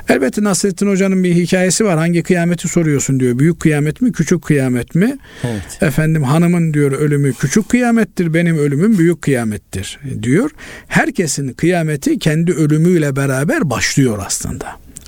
Elbette 0.09 0.43
Nasrettin 0.43 0.87
Hoca'nın 0.87 1.23
bir 1.23 1.35
hikayesi 1.35 1.85
var. 1.85 1.97
Hangi 1.97 2.23
kıyameti 2.23 2.67
soruyorsun 2.67 3.19
diyor. 3.19 3.39
Büyük 3.39 3.59
kıyamet 3.59 4.01
mi, 4.01 4.11
küçük 4.11 4.41
kıyamet 4.41 4.95
mi? 4.95 5.17
Evet. 5.43 5.81
Efendim 5.81 6.23
hanımın 6.23 6.73
diyor 6.73 6.91
ölümü 6.91 7.33
küçük 7.33 7.69
kıyamettir, 7.69 8.33
benim 8.33 8.57
ölümüm 8.57 8.97
büyük 8.97 9.21
kıyamettir 9.21 9.99
diyor. 10.23 10.51
Herkesin 10.87 11.53
kıyameti 11.53 12.19
kendi 12.19 12.51
ölümüyle 12.51 13.15
beraber 13.15 13.69
başlıyor 13.69 14.19
aslında. 14.25 14.65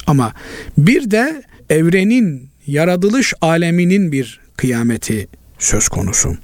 Ama 0.08 0.34
bir 0.78 1.12
de 1.12 1.44
evrenin 1.70 2.50
yaratılış 2.68 3.34
aleminin 3.42 4.12
bir 4.12 4.40
kıyameti 4.58 5.28
söz 5.60 5.88
konusu. 5.88 6.38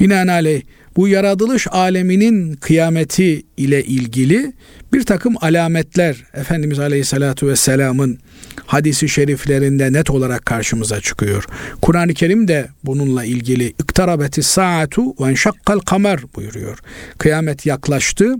Binaenaleyh 0.00 0.62
bu 1.00 1.08
yaratılış 1.08 1.66
aleminin 1.70 2.54
kıyameti 2.54 3.42
ile 3.56 3.84
ilgili 3.84 4.52
bir 4.92 5.02
takım 5.02 5.34
alametler 5.40 6.24
Efendimiz 6.34 6.78
Aleyhisselatü 6.78 7.46
Vesselam'ın 7.46 8.18
hadisi 8.66 9.08
şeriflerinde 9.08 9.92
net 9.92 10.10
olarak 10.10 10.46
karşımıza 10.46 11.00
çıkıyor. 11.00 11.44
Kur'an-ı 11.82 12.14
Kerim 12.14 12.48
de 12.48 12.68
bununla 12.84 13.24
ilgili 13.24 13.66
iktarabeti 13.66 14.42
saatu 14.42 15.02
ve 15.20 15.30
enşakkal 15.30 15.78
kamer 15.78 16.20
buyuruyor. 16.36 16.78
Kıyamet 17.18 17.66
yaklaştı. 17.66 18.34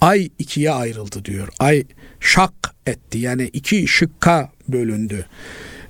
Ay 0.00 0.28
ikiye 0.38 0.70
ayrıldı 0.70 1.24
diyor. 1.24 1.48
Ay 1.58 1.84
şak 2.20 2.54
etti 2.86 3.18
yani 3.18 3.50
iki 3.52 3.88
şıkka 3.88 4.52
bölündü 4.68 5.26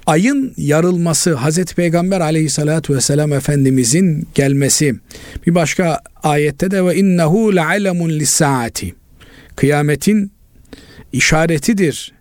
ayın 0.07 0.55
yarılması, 0.57 1.35
Hazreti 1.35 1.75
Peygamber 1.75 2.21
aleyhissalatü 2.21 2.95
vesselam 2.95 3.33
Efendimizin 3.33 4.29
gelmesi. 4.35 4.95
Bir 5.47 5.55
başka 5.55 6.01
ayette 6.23 6.71
de 6.71 6.85
ve 6.85 6.97
innehu 6.97 7.57
le'alemun 7.57 8.11
lissaati. 8.11 8.95
Kıyametin 9.57 10.33
işaretidir 11.13 12.13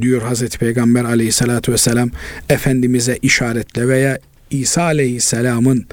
diyor 0.00 0.22
Hazreti 0.22 0.58
Peygamber 0.58 1.04
aleyhissalatü 1.04 1.72
vesselam 1.72 2.10
Efendimiz'e 2.48 3.18
işaretle 3.22 3.88
veya 3.88 4.18
İsa 4.50 4.82
aleyhisselamın 4.82 5.86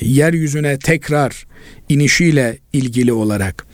yeryüzüne 0.00 0.78
tekrar 0.78 1.46
inişiyle 1.88 2.58
ilgili 2.72 3.12
olarak. 3.12 3.66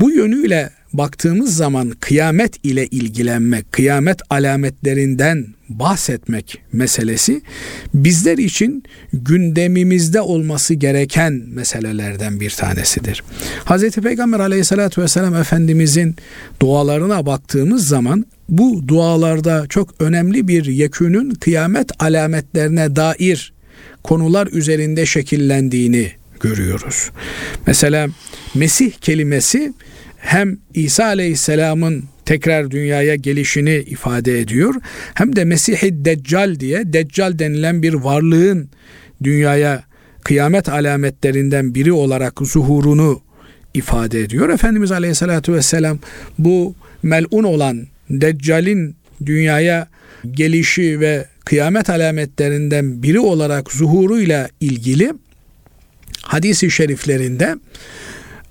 Bu 0.00 0.10
yönüyle 0.10 0.70
baktığımız 0.94 1.56
zaman 1.56 1.90
kıyamet 2.00 2.64
ile 2.64 2.86
ilgilenmek, 2.86 3.72
kıyamet 3.72 4.20
alametlerinden 4.30 5.46
bahsetmek 5.68 6.62
meselesi 6.72 7.42
bizler 7.94 8.38
için 8.38 8.84
gündemimizde 9.12 10.20
olması 10.20 10.74
gereken 10.74 11.32
meselelerden 11.32 12.40
bir 12.40 12.50
tanesidir. 12.50 13.22
Hz. 13.66 13.90
Peygamber 13.90 14.40
aleyhissalatü 14.40 15.02
vesselam 15.02 15.34
Efendimizin 15.34 16.16
dualarına 16.60 17.26
baktığımız 17.26 17.88
zaman 17.88 18.26
bu 18.48 18.88
dualarda 18.88 19.66
çok 19.68 20.00
önemli 20.00 20.48
bir 20.48 20.64
yekünün 20.64 21.30
kıyamet 21.30 22.02
alametlerine 22.02 22.96
dair 22.96 23.52
konular 24.02 24.46
üzerinde 24.46 25.06
şekillendiğini 25.06 26.12
görüyoruz. 26.40 27.10
Mesela 27.66 28.08
Mesih 28.54 28.92
kelimesi 28.92 29.72
hem 30.24 30.58
İsa 30.74 31.04
Aleyhisselam'ın 31.04 32.04
tekrar 32.24 32.70
dünyaya 32.70 33.14
gelişini 33.14 33.74
ifade 33.74 34.40
ediyor. 34.40 34.74
Hem 35.14 35.36
de 35.36 35.44
Mesih-i 35.44 36.04
Deccal 36.04 36.60
diye 36.60 36.92
Deccal 36.92 37.38
denilen 37.38 37.82
bir 37.82 37.94
varlığın 37.94 38.68
dünyaya 39.22 39.84
kıyamet 40.24 40.68
alametlerinden 40.68 41.74
biri 41.74 41.92
olarak 41.92 42.40
zuhurunu 42.42 43.20
ifade 43.74 44.20
ediyor. 44.20 44.48
Efendimiz 44.48 44.92
Aleyhisselatü 44.92 45.52
Vesselam 45.52 45.98
bu 46.38 46.74
melun 47.02 47.44
olan 47.44 47.86
Deccal'in 48.10 48.96
dünyaya 49.26 49.88
gelişi 50.30 51.00
ve 51.00 51.26
kıyamet 51.44 51.90
alametlerinden 51.90 53.02
biri 53.02 53.20
olarak 53.20 53.72
zuhuruyla 53.72 54.48
ilgili 54.60 55.12
hadisi 56.22 56.70
şeriflerinde 56.70 57.56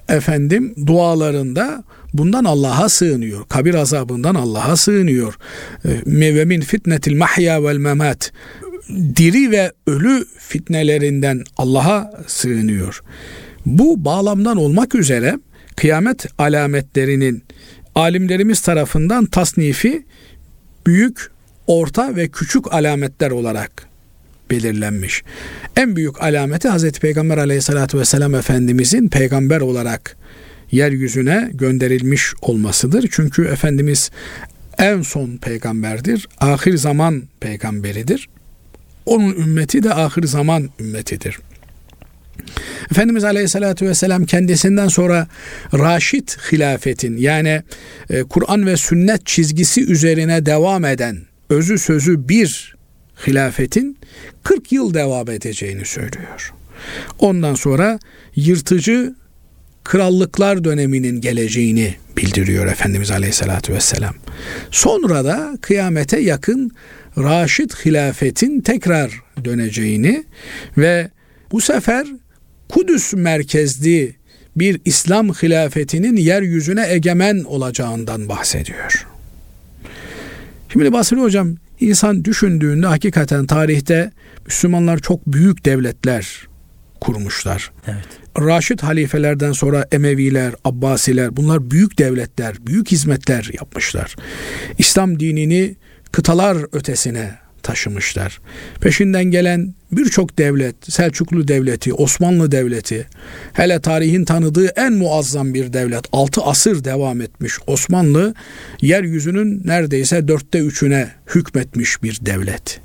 efendim 0.09 0.75
dualarında 0.87 1.83
bundan 2.13 2.43
Allah'a 2.43 2.89
sığınıyor. 2.89 3.47
Kabir 3.47 3.73
azabından 3.73 4.35
Allah'a 4.35 4.77
sığınıyor. 4.77 5.37
Ee, 5.85 6.35
ve 6.35 6.45
min 6.45 6.61
fitnetil 6.61 7.17
mahya 7.17 7.63
vel 7.63 7.77
memat. 7.77 8.31
Diri 8.89 9.51
ve 9.51 9.71
ölü 9.87 10.25
fitnelerinden 10.39 11.43
Allah'a 11.57 12.11
sığınıyor. 12.27 13.01
Bu 13.65 14.05
bağlamdan 14.05 14.57
olmak 14.57 14.95
üzere 14.95 15.39
kıyamet 15.75 16.25
alametlerinin 16.37 17.43
alimlerimiz 17.95 18.61
tarafından 18.61 19.25
tasnifi 19.25 20.05
büyük, 20.87 21.31
orta 21.67 22.15
ve 22.15 22.27
küçük 22.27 22.73
alametler 22.73 23.31
olarak 23.31 23.92
belirlenmiş. 24.53 25.23
En 25.75 25.95
büyük 25.95 26.23
alameti 26.23 26.67
Hazreti 26.67 26.99
Peygamber 26.99 27.37
aleyhissalatü 27.37 27.99
vesselam 27.99 28.35
Efendimizin 28.35 29.09
peygamber 29.09 29.61
olarak 29.61 30.17
yeryüzüne 30.71 31.51
gönderilmiş 31.53 32.33
olmasıdır. 32.41 33.09
Çünkü 33.11 33.45
Efendimiz 33.45 34.11
en 34.77 35.01
son 35.01 35.37
peygamberdir. 35.37 36.27
Ahir 36.39 36.77
zaman 36.77 37.23
peygamberidir. 37.39 38.29
Onun 39.05 39.35
ümmeti 39.35 39.83
de 39.83 39.93
ahir 39.93 40.23
zaman 40.23 40.69
ümmetidir. 40.79 41.39
Efendimiz 42.91 43.23
Aleyhisselatü 43.23 43.87
Vesselam 43.87 44.25
kendisinden 44.25 44.87
sonra 44.87 45.27
Raşid 45.73 46.29
hilafetin 46.29 47.17
yani 47.17 47.61
e, 48.09 48.23
Kur'an 48.23 48.65
ve 48.65 48.77
sünnet 48.77 49.25
çizgisi 49.25 49.85
üzerine 49.85 50.45
devam 50.45 50.85
eden 50.85 51.17
özü 51.49 51.77
sözü 51.77 52.29
bir 52.29 52.72
hilafetin 53.27 53.97
40 54.43 54.71
yıl 54.71 54.93
devam 54.93 55.29
edeceğini 55.29 55.85
söylüyor. 55.85 56.53
Ondan 57.19 57.55
sonra 57.55 57.99
yırtıcı 58.35 59.15
krallıklar 59.83 60.63
döneminin 60.63 61.21
geleceğini 61.21 61.95
bildiriyor 62.17 62.67
Efendimiz 62.67 63.11
Aleyhisselatü 63.11 63.73
Vesselam. 63.73 64.15
Sonra 64.71 65.25
da 65.25 65.57
kıyamete 65.61 66.19
yakın 66.19 66.71
Raşid 67.17 67.71
hilafetin 67.71 68.61
tekrar 68.61 69.21
döneceğini 69.45 70.23
ve 70.77 71.09
bu 71.51 71.61
sefer 71.61 72.07
Kudüs 72.69 73.13
merkezli 73.13 74.15
bir 74.55 74.81
İslam 74.85 75.29
hilafetinin 75.29 76.15
yeryüzüne 76.15 76.85
egemen 76.89 77.43
olacağından 77.43 78.29
bahsediyor. 78.29 79.07
Şimdi 80.69 80.93
Basri 80.93 81.21
Hocam 81.21 81.55
insan 81.83 82.25
düşündüğünde 82.25 82.87
hakikaten 82.87 83.45
tarihte 83.45 84.11
Müslümanlar 84.45 84.99
çok 84.99 85.27
büyük 85.27 85.65
devletler 85.65 86.47
kurmuşlar. 87.01 87.71
Evet. 87.87 88.05
Raşid 88.39 88.79
halifelerden 88.79 89.51
sonra 89.51 89.85
Emeviler, 89.91 90.53
Abbasiler 90.63 91.37
bunlar 91.37 91.71
büyük 91.71 91.99
devletler, 91.99 92.55
büyük 92.67 92.91
hizmetler 92.91 93.49
yapmışlar. 93.53 94.15
İslam 94.77 95.19
dinini 95.19 95.75
kıtalar 96.11 96.57
ötesine 96.71 97.35
taşımışlar. 97.63 98.39
Peşinden 98.81 99.25
gelen 99.25 99.73
birçok 99.97 100.37
devlet, 100.37 100.75
Selçuklu 100.89 101.47
Devleti, 101.47 101.93
Osmanlı 101.93 102.51
Devleti, 102.51 103.07
hele 103.53 103.79
tarihin 103.79 104.25
tanıdığı 104.25 104.67
en 104.67 104.93
muazzam 104.93 105.53
bir 105.53 105.73
devlet, 105.73 106.03
altı 106.11 106.41
asır 106.41 106.83
devam 106.83 107.21
etmiş 107.21 107.53
Osmanlı, 107.67 108.33
yeryüzünün 108.81 109.61
neredeyse 109.65 110.27
dörtte 110.27 110.59
üçüne 110.59 111.11
hükmetmiş 111.35 112.03
bir 112.03 112.19
devlet. 112.25 112.79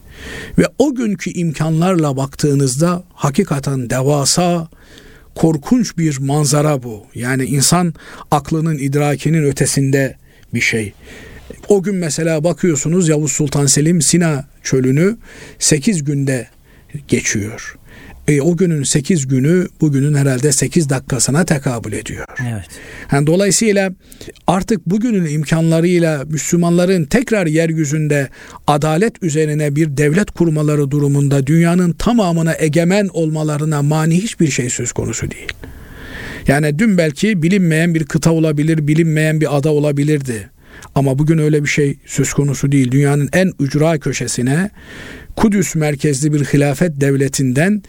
Ve 0.59 0.65
o 0.79 0.95
günkü 0.95 1.31
imkanlarla 1.31 2.17
baktığınızda 2.17 3.03
hakikaten 3.15 3.91
devasa, 3.91 4.69
korkunç 5.35 5.99
bir 5.99 6.19
manzara 6.19 6.83
bu. 6.83 7.07
Yani 7.15 7.45
insan 7.45 7.95
aklının, 8.31 8.79
idrakinin 8.79 9.45
ötesinde 9.45 10.17
bir 10.55 10.61
şey. 10.61 10.93
O 11.69 11.83
gün 11.83 11.95
mesela 11.95 12.45
bakıyorsunuz 12.45 13.09
Yavuz 13.09 13.33
Sultan 13.33 13.67
Selim 13.67 14.03
Sina 14.03 14.49
çölünü 14.63 15.17
8 15.59 16.05
günde 16.05 16.49
geçiyor. 17.09 17.79
E, 18.29 18.41
o 18.41 18.57
günün 18.57 18.83
8 18.83 19.29
günü 19.29 19.69
bugünün 19.81 20.15
herhalde 20.15 20.53
8 20.53 20.91
dakikasına 20.91 21.45
tekabül 21.45 21.93
ediyor. 21.93 22.27
Evet. 22.53 22.69
Yani 23.13 23.27
dolayısıyla 23.27 23.93
artık 24.47 24.87
bugünün 24.87 25.35
imkanlarıyla 25.35 26.25
Müslümanların 26.25 27.05
tekrar 27.05 27.47
yeryüzünde 27.47 28.29
adalet 28.67 29.23
üzerine 29.23 29.77
bir 29.77 29.97
devlet 29.97 30.31
kurmaları 30.31 30.91
durumunda 30.91 31.47
dünyanın 31.47 31.93
tamamına 31.93 32.55
egemen 32.59 33.09
olmalarına 33.13 33.83
mani 33.83 34.23
hiçbir 34.23 34.51
şey 34.51 34.71
söz 34.71 34.93
konusu 34.93 35.31
değil. 35.31 35.53
Yani 36.49 36.79
dün 36.79 36.99
belki 36.99 37.43
bilinmeyen 37.43 37.95
bir 37.95 38.05
kıta 38.05 38.33
olabilir, 38.33 38.89
bilinmeyen 38.89 39.41
bir 39.41 39.57
ada 39.57 39.73
olabilirdi. 39.73 40.51
Ama 40.95 41.19
bugün 41.19 41.39
öyle 41.39 41.63
bir 41.63 41.69
şey 41.69 41.99
söz 42.07 42.33
konusu 42.33 42.73
değil. 42.73 42.91
Dünyanın 42.91 43.29
en 43.33 43.53
ücra 43.61 43.99
köşesine 43.99 44.71
Kudüs 45.37 45.75
merkezli 45.75 46.33
bir 46.33 46.45
hilafet 46.45 47.01
devletinden 47.01 47.83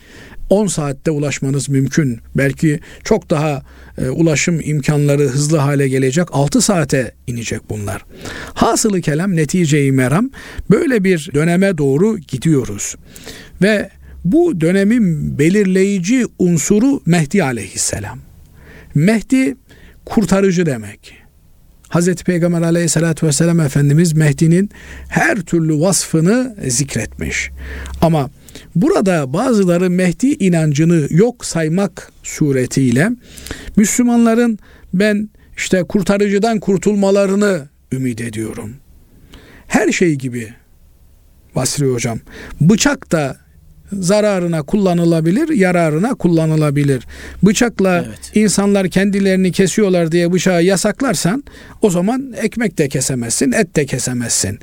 10 0.50 0.68
saatte 0.68 1.12
ulaşmanız 1.12 1.70
mümkün. 1.70 2.20
Belki 2.36 2.80
çok 3.04 3.30
daha 3.30 3.64
e, 3.98 4.10
ulaşım 4.10 4.62
imkanları 4.64 5.24
hızlı 5.24 5.58
hale 5.58 5.88
gelecek. 5.88 6.28
6 6.32 6.62
saate 6.62 7.12
inecek 7.28 7.70
bunlar. 7.70 8.06
Hasılı 8.54 9.02
kelam 9.02 9.36
neticeyi 9.36 9.92
meram 9.92 10.30
böyle 10.72 11.04
bir 11.04 11.30
döneme 11.34 11.78
doğru 11.78 12.18
gidiyoruz. 12.18 12.96
Ve 13.62 13.90
bu 14.26 14.62
dönemin 14.62 15.40
belirleyici 15.40 16.26
unsuru 16.40 17.02
Mehdi 17.06 17.44
aleyhisselam. 17.44 18.20
Mehdi 18.96 19.56
kurtarıcı 20.06 20.66
demek. 20.66 21.14
Hazreti 21.90 22.24
Peygamber 22.24 22.62
aleyhissalatü 22.62 23.28
vesselam 23.28 23.60
Efendimiz 23.60 24.14
Mehdi'nin 24.14 24.70
her 25.10 25.42
türlü 25.42 25.80
vasfını 25.80 26.56
zikretmiş. 26.68 27.52
Ama 28.02 28.30
burada 28.76 29.34
bazıları 29.34 29.90
Mehdi 29.90 30.28
inancını 30.28 31.08
yok 31.10 31.46
saymak 31.46 32.12
suretiyle 32.24 33.10
Müslümanların 33.76 34.60
ben 34.94 35.30
işte 35.58 35.84
kurtarıcıdan 35.84 36.60
kurtulmalarını 36.60 37.68
ümit 37.92 38.22
ediyorum. 38.22 38.76
Her 39.68 39.92
şey 39.92 40.16
gibi 40.16 40.54
Basri 41.56 41.86
hocam 41.86 42.20
bıçak 42.62 43.12
da 43.12 43.38
zararına 43.94 44.64
kullanılabilir, 44.64 45.50
yararına 45.50 46.14
kullanılabilir. 46.14 47.08
Bıçakla 47.44 48.06
evet. 48.08 48.32
insanlar 48.36 48.90
kendilerini 48.90 49.52
kesiyorlar 49.52 50.12
diye 50.12 50.32
bıçağı 50.32 50.64
yasaklarsan 50.64 51.44
o 51.82 51.90
zaman 51.90 52.34
ekmek 52.42 52.78
de 52.78 52.90
kesemezsin, 52.90 53.52
et 53.52 53.76
de 53.76 53.86
kesemezsin. 53.86 54.60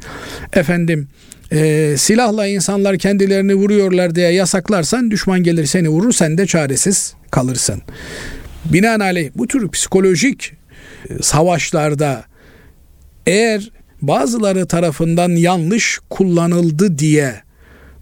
Efendim 0.53 1.09
e, 1.53 1.95
silahla 1.99 2.47
insanlar 2.47 2.99
kendilerini 2.99 3.55
vuruyorlar 3.55 4.15
diye 4.15 4.33
yasaklarsan 4.33 5.11
düşman 5.11 5.43
gelir 5.43 5.67
seni 5.67 5.89
vurur 5.89 6.13
sen 6.13 6.39
de 6.39 6.47
çaresiz 6.47 7.15
kalırsın. 7.31 7.83
Binaenaleyh 8.65 9.31
bu 9.37 9.47
tür 9.47 9.71
psikolojik 9.71 10.53
e, 11.09 11.23
savaşlarda 11.23 12.25
eğer 13.27 13.71
bazıları 14.03 14.67
tarafından 14.67 15.31
yanlış 15.31 15.99
kullanıldı 16.11 16.99
diye 16.99 17.46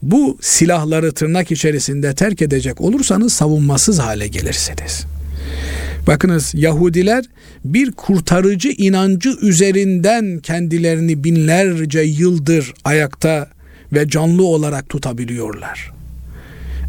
bu 0.04 0.38
silahları 0.40 1.12
tırnak 1.12 1.50
içerisinde 1.50 2.14
terk 2.14 2.42
edecek 2.42 2.80
olursanız 2.80 3.32
savunmasız 3.32 3.98
hale 3.98 4.28
gelirsiniz. 4.28 5.04
Bakınız 6.06 6.54
Yahudiler 6.54 7.24
bir 7.64 7.92
kurtarıcı 7.92 8.68
inancı 8.68 9.30
üzerinden 9.42 10.38
kendilerini 10.38 11.24
binlerce 11.24 12.00
yıldır 12.00 12.74
ayakta 12.84 13.48
ve 13.92 14.08
canlı 14.08 14.44
olarak 14.44 14.88
tutabiliyorlar. 14.88 15.92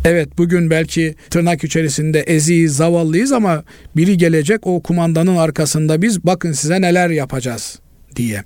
Evet 0.05 0.29
bugün 0.37 0.69
belki 0.69 1.15
tırnak 1.29 1.63
içerisinde 1.63 2.19
eziyiz, 2.19 2.75
zavallıyız 2.75 3.31
ama 3.31 3.63
biri 3.95 4.17
gelecek 4.17 4.67
o 4.67 4.81
kumandanın 4.81 5.37
arkasında 5.37 6.01
biz 6.01 6.23
bakın 6.23 6.51
size 6.51 6.81
neler 6.81 7.09
yapacağız 7.09 7.79
diye. 8.15 8.43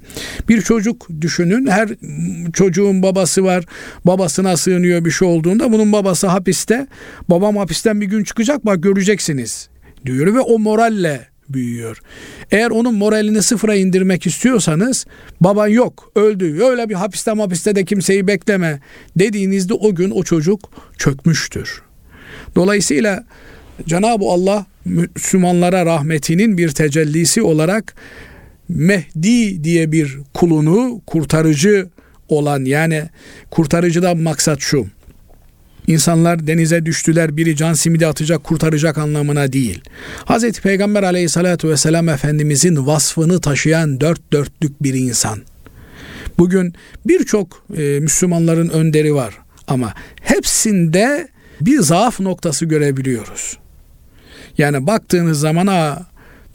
Bir 0.50 0.62
çocuk 0.62 1.08
düşünün 1.22 1.68
her 1.68 1.90
çocuğun 2.54 3.04
babası 3.04 3.44
var 3.44 3.66
babasına 4.06 4.58
sığınıyor 4.58 5.06
bir 5.06 5.12
şey 5.12 5.28
olduğunda 5.28 5.72
bunun 5.72 5.92
babası 5.92 6.28
hapiste 6.28 6.88
babam 7.30 7.58
hapisten 7.58 8.02
bir 8.02 8.06
gün 8.06 8.24
çıkacak 8.24 8.66
bak 8.66 8.84
göreceksiniz 8.84 9.70
diyor 10.06 10.34
ve 10.36 10.40
o 10.40 10.60
moralle 10.60 11.28
büyüyor. 11.50 12.02
Eğer 12.52 12.70
onun 12.70 12.96
moralini 12.96 13.44
sıfıra 13.44 13.76
indirmek 13.76 14.28
istiyorsanız 14.28 15.06
baban 15.42 15.68
yok 15.68 16.12
öldü 16.16 16.64
öyle 16.64 16.90
bir 16.90 16.96
hapiste 16.96 17.32
hapiste 17.32 17.76
de 17.76 17.86
kimseyi 17.86 18.28
bekleme 18.28 18.80
dediğinizde 19.16 19.74
o 19.74 19.96
gün 19.96 20.12
o 20.12 20.24
çocuk 20.24 20.72
çökmüştür. 20.98 21.82
Dolayısıyla 22.56 23.24
Cenab-ı 23.88 24.26
Allah 24.26 24.66
Müslümanlara 24.86 25.86
rahmetinin 25.86 26.58
bir 26.58 26.70
tecellisi 26.70 27.42
olarak 27.42 27.96
Mehdi 28.70 29.64
diye 29.64 29.92
bir 29.92 30.18
kulunu 30.34 31.02
kurtarıcı 31.08 31.90
olan 32.30 32.66
yani 32.66 33.10
kurtarıcıdan 33.50 34.18
maksat 34.18 34.60
şu. 34.60 34.88
İnsanlar 35.88 36.48
denize 36.48 36.86
düştüler 36.86 37.38
biri 37.38 37.56
can 37.56 37.74
simidi 37.74 38.08
atacak 38.08 38.44
kurtaracak 38.44 38.98
anlamına 38.98 39.54
değil. 39.54 39.82
Hz. 40.26 40.52
Peygamber 40.52 41.04
aleyhissalatü 41.04 41.70
vesselam 41.70 42.10
Efendimizin 42.10 42.88
vasfını 42.88 43.42
taşıyan 43.42 44.02
dört 44.02 44.34
dörtlük 44.34 44.84
bir 44.84 44.94
insan. 44.94 45.40
Bugün 46.38 46.74
birçok 47.06 47.66
e, 47.78 48.00
Müslümanların 48.00 48.70
önderi 48.70 49.16
var 49.16 49.38
ama 49.68 49.94
hepsinde 50.22 51.28
bir 51.62 51.80
zaaf 51.80 52.20
noktası 52.20 52.66
görebiliyoruz. 52.66 53.58
Yani 54.58 54.88
baktığınız 54.88 55.40
zaman 55.40 55.68
ha 55.68 56.06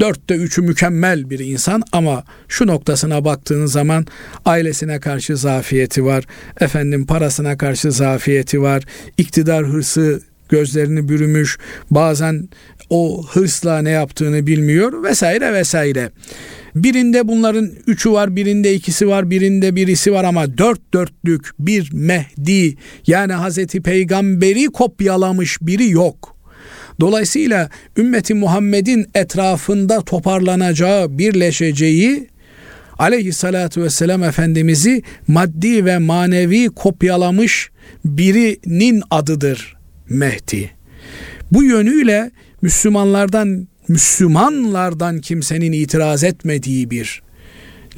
Dörtte 0.01 0.35
üçü 0.35 0.63
mükemmel 0.63 1.31
bir 1.31 1.39
insan 1.39 1.83
ama 1.93 2.25
şu 2.49 2.67
noktasına 2.67 3.25
baktığın 3.25 3.67
zaman 3.67 4.07
ailesine 4.45 5.01
karşı 5.01 5.37
zafiyeti 5.37 6.05
var. 6.05 6.25
Efendim 6.61 7.07
parasına 7.07 7.59
karşı 7.59 7.93
zafiyeti 7.93 8.63
var. 8.63 8.83
iktidar 9.19 9.67
hırsı 9.67 10.21
gözlerini 10.49 11.09
bürümüş, 11.09 11.59
bazen 11.91 12.49
o 12.91 13.27
hırsla 13.27 13.83
ne 13.83 13.91
yaptığını 13.91 14.47
bilmiyor 14.47 15.03
vesaire 15.03 15.53
vesaire. 15.53 16.11
Birinde 16.75 17.29
bunların 17.29 17.71
üçü 17.87 18.13
var, 18.13 18.37
birinde 18.37 18.75
ikisi 18.75 19.09
var, 19.09 19.31
birinde 19.31 19.77
birisi 19.77 20.13
var 20.13 20.25
ama 20.25 20.59
dört 20.59 20.95
dörtlük 20.95 21.51
bir 21.59 21.91
Mehdi 21.93 22.77
yani 23.07 23.33
Hazreti 23.33 23.83
Peygamberi 23.83 24.67
kopyalamış 24.67 25.59
biri 25.63 25.91
yok. 25.91 26.34
Dolayısıyla 27.01 27.71
ümmeti 27.97 28.35
Muhammed'in 28.35 29.07
etrafında 29.15 30.01
toparlanacağı, 30.01 31.19
birleşeceği 31.19 32.29
aleyhissalatu 32.99 33.83
vesselam 33.83 34.23
Efendimiz'i 34.23 35.03
maddi 35.29 35.85
ve 35.85 35.99
manevi 35.99 36.67
kopyalamış 36.67 37.71
birinin 38.05 39.03
adıdır 39.11 39.77
Mehdi. 40.09 40.71
Bu 41.53 41.65
yönüyle 41.65 42.31
Müslümanlardan 42.63 43.69
Müslümanlardan 43.89 45.21
kimsenin 45.21 45.73
itiraz 45.73 46.25
etmediği 46.25 46.91
bir 46.91 47.23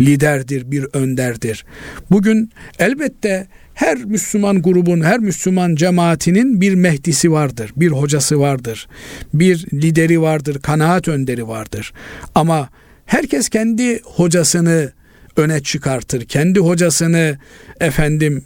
liderdir, 0.00 0.70
bir 0.70 0.86
önderdir. 0.92 1.64
Bugün 2.10 2.50
elbette 2.78 3.46
her 3.76 4.04
Müslüman 4.04 4.62
grubun, 4.62 5.00
her 5.00 5.18
Müslüman 5.18 5.74
cemaatinin 5.74 6.60
bir 6.60 6.74
mehdisi 6.74 7.32
vardır, 7.32 7.72
bir 7.76 7.88
hocası 7.88 8.40
vardır, 8.40 8.88
bir 9.34 9.66
lideri 9.72 10.20
vardır, 10.20 10.58
kanaat 10.62 11.08
önderi 11.08 11.48
vardır. 11.48 11.92
Ama 12.34 12.68
herkes 13.06 13.48
kendi 13.48 14.00
hocasını 14.02 14.92
öne 15.36 15.62
çıkartır, 15.62 16.24
kendi 16.24 16.60
hocasını 16.60 17.38
efendim 17.80 18.44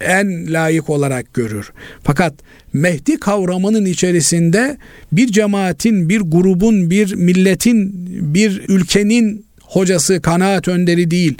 en 0.00 0.52
layık 0.52 0.90
olarak 0.90 1.34
görür. 1.34 1.72
Fakat 2.02 2.34
Mehdi 2.72 3.20
kavramının 3.20 3.84
içerisinde 3.84 4.78
bir 5.12 5.26
cemaatin, 5.26 6.08
bir 6.08 6.20
grubun, 6.20 6.90
bir 6.90 7.14
milletin, 7.14 8.06
bir 8.34 8.62
ülkenin 8.68 9.45
hocası, 9.66 10.22
kanaat 10.22 10.68
önderi 10.68 11.10
değil. 11.10 11.34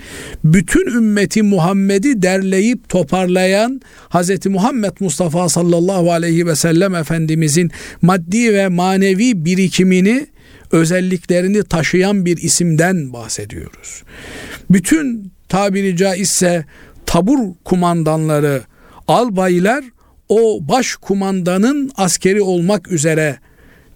Bütün 0.45 0.87
ümmeti 0.87 1.43
Muhammed'i 1.43 2.23
derleyip 2.23 2.89
toparlayan 2.89 3.81
Hz. 4.11 4.47
Muhammed 4.47 4.93
Mustafa 5.01 5.49
sallallahu 5.49 6.13
aleyhi 6.13 6.47
ve 6.47 6.57
sellem 6.57 6.95
Efendimizin 6.95 7.71
maddi 8.03 8.55
ve 8.55 8.69
manevi 8.69 9.45
birikimini 9.45 10.27
özelliklerini 10.73 11.65
taşıyan 11.65 12.27
bir 12.27 12.37
isimden 12.37 13.13
bahsediyoruz. 13.13 14.03
Bütün 14.71 15.33
tabiri 15.49 15.97
caizse 15.97 16.65
tabur 17.07 17.39
kumandanları, 17.65 18.63
albaylar 19.09 19.85
o 20.29 20.59
baş 20.61 20.95
kumandanın 20.95 21.91
askeri 21.97 22.43
olmak 22.43 22.93
üzere 22.93 23.39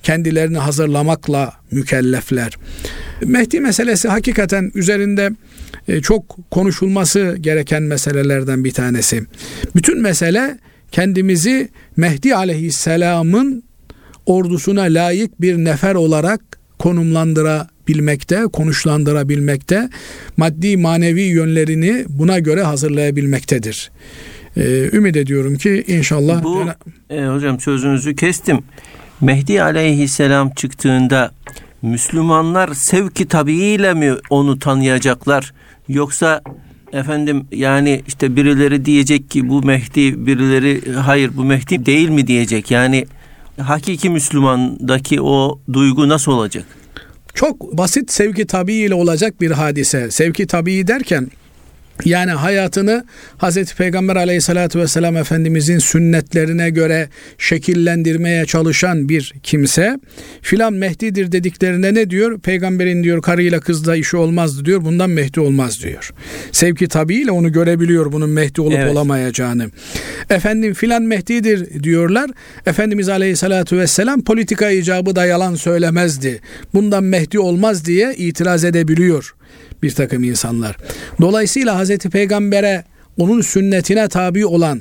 kendilerini 0.03 0.59
hazırlamakla 0.59 1.53
mükellefler. 1.71 2.59
Mehdi 3.25 3.61
meselesi 3.61 4.09
hakikaten 4.09 4.73
üzerinde 4.75 5.31
e, 5.89 6.01
çok 6.01 6.51
konuşulması 6.51 7.37
gereken 7.41 7.83
meselelerden 7.83 8.65
bir 8.65 8.73
tanesi. 8.73 9.23
Bütün 9.77 10.03
mesele 10.03 10.59
kendimizi 10.93 11.69
Mehdi 11.97 12.37
aleyhisselamın 12.37 13.63
ordusuna 14.27 14.83
layık 14.83 15.41
bir 15.41 15.57
nefer 15.57 15.95
olarak 15.95 16.41
konumlandırabilmekte, 16.79 18.43
konuşlandırabilmekte, 18.53 19.89
maddi 20.37 20.77
manevi 20.77 21.23
yönlerini 21.23 22.05
buna 22.09 22.39
göre 22.39 22.63
hazırlayabilmektedir. 22.63 23.91
Ee, 24.57 24.91
ümit 24.93 25.17
ediyorum 25.17 25.57
ki 25.57 25.85
inşallah... 25.87 26.45
Bu, 26.45 26.65
e, 27.11 27.27
hocam 27.27 27.61
sözünüzü 27.61 28.17
kestim. 28.17 28.59
Mehdi 29.21 29.63
aleyhisselam 29.63 30.51
çıktığında 30.51 31.31
Müslümanlar 31.83 32.75
sevki 32.75 33.29
tabiiyle 33.29 33.95
mi 33.95 34.15
onu 34.31 34.59
tanıyacaklar? 34.59 35.53
Yoksa 35.89 36.43
efendim 36.93 37.47
yani 37.53 38.03
işte 38.07 38.37
birileri 38.37 38.85
diyecek 38.85 39.31
ki 39.31 39.49
bu 39.49 39.63
Mehdi, 39.63 40.27
birileri 40.27 40.93
hayır 40.93 41.31
bu 41.37 41.45
Mehdi 41.45 41.87
değil 41.87 42.09
mi 42.09 42.27
diyecek. 42.27 42.71
Yani 42.71 43.07
hakiki 43.59 44.11
Müslümandaki 44.11 45.23
o 45.23 45.61
duygu 45.73 46.09
nasıl 46.09 46.33
olacak? 46.33 46.65
Çok 47.35 47.79
basit 47.79 48.13
sevki 48.13 48.47
tabii 48.47 48.75
ile 48.75 48.95
olacak 48.95 49.41
bir 49.41 49.51
hadise. 49.51 50.11
Sevki 50.11 50.47
tabii 50.47 50.87
derken 50.87 51.31
yani 52.05 52.31
hayatını 52.31 53.05
Hazreti 53.39 53.77
Peygamber 53.77 54.17
aleyhissalatü 54.17 54.79
vesselam 54.79 55.17
Efendimizin 55.17 55.79
sünnetlerine 55.79 56.71
göre 56.71 57.09
şekillendirmeye 57.39 58.47
çalışan 58.47 59.09
bir 59.09 59.35
kimse 59.43 59.99
filan 60.43 60.73
Mehdi'dir 60.73 61.33
dediklerinde 61.33 61.95
ne 61.95 62.11
diyor? 62.11 62.41
Peygamberin 62.41 63.05
diyor 63.05 63.23
karıyla 63.23 63.61
kızla 63.61 63.97
işi 63.97 64.17
olmazdı 64.17 64.65
diyor. 64.65 64.85
Bundan 64.85 65.11
Mehdi 65.11 65.41
olmaz 65.41 65.83
diyor. 65.83 66.11
Sevki 66.53 66.89
tabiiyle 66.89 67.31
onu 67.31 67.53
görebiliyor 67.53 68.13
bunun 68.13 68.31
Mehdi 68.31 68.61
olup 68.61 68.79
evet. 68.79 68.93
olamayacağını. 68.93 69.71
Efendim 70.31 70.75
filan 70.75 71.03
Mehdi'dir 71.03 71.83
diyorlar. 71.83 72.31
Efendimiz 72.67 73.09
aleyhissalatü 73.09 73.79
vesselam 73.79 74.25
politika 74.25 74.71
icabı 74.71 75.17
da 75.17 75.27
yalan 75.27 75.55
söylemezdi. 75.55 76.41
Bundan 76.75 77.05
Mehdi 77.05 77.39
olmaz 77.39 77.85
diye 77.85 78.15
itiraz 78.17 78.65
edebiliyor 78.65 79.35
bir 79.83 79.91
takım 79.91 80.25
insanlar. 80.25 80.77
Dolayısıyla 81.21 81.79
Hazreti 81.79 82.11
Peygamber'e 82.11 82.85
onun 83.19 83.41
sünnetine 83.41 84.09
tabi 84.09 84.47
olan, 84.47 84.81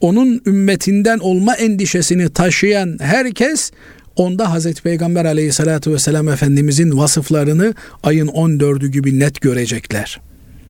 onun 0.00 0.42
ümmetinden 0.46 1.18
olma 1.18 1.54
endişesini 1.54 2.32
taşıyan 2.32 2.98
herkes 3.00 3.70
onda 4.16 4.50
Hazreti 4.50 4.82
Peygamber 4.82 5.24
aleyhissalatü 5.24 5.92
vesselam 5.92 6.28
Efendimizin 6.28 6.98
vasıflarını 6.98 7.74
ayın 8.02 8.26
14'ü 8.26 8.86
gibi 8.86 9.18
net 9.18 9.40
görecekler. 9.40 10.20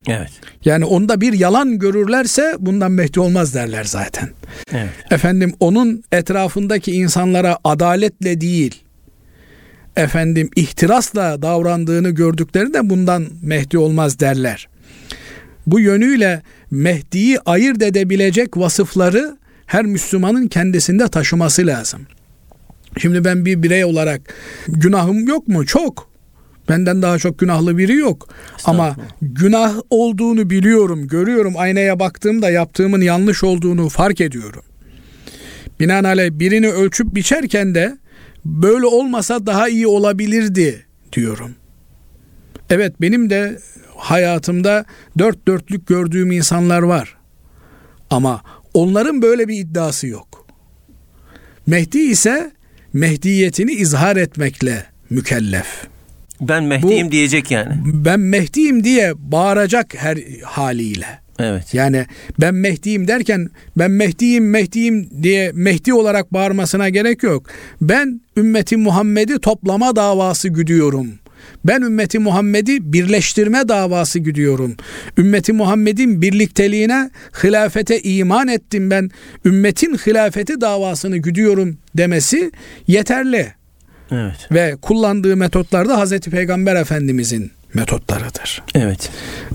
Evet. 0.07 0.29
Yani 0.65 0.85
onda 0.85 1.21
bir 1.21 1.33
yalan 1.33 1.79
görürlerse 1.79 2.55
bundan 2.59 2.91
Mehdi 2.91 3.19
olmaz 3.19 3.53
derler 3.53 3.83
zaten. 3.83 4.29
Evet. 4.73 4.89
Efendim 5.11 5.53
onun 5.59 6.03
etrafındaki 6.11 6.91
insanlara 6.91 7.57
adaletle 7.63 8.41
değil, 8.41 8.83
efendim 9.97 10.49
ihtirasla 10.55 11.41
davrandığını 11.41 12.09
gördüklerinde 12.09 12.89
bundan 12.89 13.27
Mehdi 13.41 13.77
olmaz 13.77 14.19
derler. 14.19 14.67
Bu 15.67 15.79
yönüyle 15.79 16.41
Mehdi'yi 16.71 17.39
ayırt 17.39 17.81
edebilecek 17.81 18.57
vasıfları 18.57 19.37
her 19.65 19.85
Müslümanın 19.85 20.47
kendisinde 20.47 21.07
taşıması 21.07 21.67
lazım. 21.67 22.01
Şimdi 22.97 23.25
ben 23.25 23.45
bir 23.45 23.63
birey 23.63 23.85
olarak 23.85 24.21
günahım 24.67 25.27
yok 25.27 25.47
mu? 25.47 25.65
Çok. 25.65 26.09
Benden 26.69 27.01
daha 27.01 27.17
çok 27.17 27.39
günahlı 27.39 27.77
biri 27.77 27.95
yok. 27.95 28.29
Ama 28.65 28.95
günah 29.21 29.75
olduğunu 29.89 30.49
biliyorum, 30.49 31.07
görüyorum. 31.07 31.53
Aynaya 31.57 31.99
baktığımda 31.99 32.49
yaptığımın 32.49 33.01
yanlış 33.01 33.43
olduğunu 33.43 33.89
fark 33.89 34.21
ediyorum. 34.21 34.63
Binaenaleyh 35.79 36.31
birini 36.31 36.69
ölçüp 36.69 37.15
biçerken 37.15 37.75
de 37.75 37.97
böyle 38.47 38.85
olmasa 38.85 39.45
daha 39.45 39.69
iyi 39.69 39.87
olabilirdi 39.87 40.85
diyorum. 41.13 41.55
Evet 42.69 43.01
benim 43.01 43.29
de 43.29 43.59
hayatımda 43.95 44.85
dört 45.17 45.47
dörtlük 45.47 45.87
gördüğüm 45.87 46.31
insanlar 46.31 46.81
var. 46.81 47.17
Ama 48.09 48.41
onların 48.73 49.21
böyle 49.21 49.47
bir 49.47 49.59
iddiası 49.59 50.07
yok. 50.07 50.47
Mehdi 51.67 51.99
ise 51.99 52.51
Mehdiyetini 52.93 53.71
izhar 53.71 54.15
etmekle 54.15 54.85
mükellef. 55.09 55.67
Ben 56.41 56.63
Mehdi'yim 56.63 57.07
Bu, 57.07 57.11
diyecek 57.11 57.51
yani. 57.51 57.73
Ben 57.83 58.19
Mehdi'yim 58.19 58.83
diye 58.83 59.13
bağıracak 59.17 59.95
her 59.97 60.17
haliyle. 60.43 61.19
Evet. 61.39 61.73
Yani 61.73 62.05
ben 62.41 62.55
Mehdi'yim 62.55 63.07
derken 63.07 63.49
ben 63.77 63.91
Mehdi'yim 63.91 64.49
Mehdi'yim 64.49 65.09
diye 65.23 65.51
Mehdi 65.53 65.93
olarak 65.93 66.33
bağırmasına 66.33 66.89
gerek 66.89 67.23
yok. 67.23 67.43
Ben 67.81 68.21
ümmeti 68.37 68.77
Muhammed'i 68.77 69.39
toplama 69.39 69.95
davası 69.95 70.49
güdüyorum. 70.49 71.07
Ben 71.65 71.81
ümmeti 71.81 72.19
Muhammed'i 72.19 72.93
birleştirme 72.93 73.67
davası 73.67 74.19
gidiyorum. 74.19 74.75
Ümmeti 75.17 75.53
Muhammed'in 75.53 76.21
birlikteliğine, 76.21 77.09
hilafete 77.43 78.01
iman 78.01 78.47
ettim 78.47 78.91
ben. 78.91 79.09
Ümmetin 79.45 79.95
hilafeti 79.95 80.61
davasını 80.61 81.17
güdüyorum 81.17 81.77
demesi 81.97 82.51
yeterli. 82.87 83.47
Evet. 84.11 84.51
Ve 84.51 84.75
kullandığı 84.81 85.37
metotlar 85.37 85.89
da 85.89 85.97
Hazreti 85.97 86.29
Peygamber 86.29 86.75
Efendimizin 86.75 87.51
metotlarıdır. 87.73 88.63
Evet. 88.75 89.09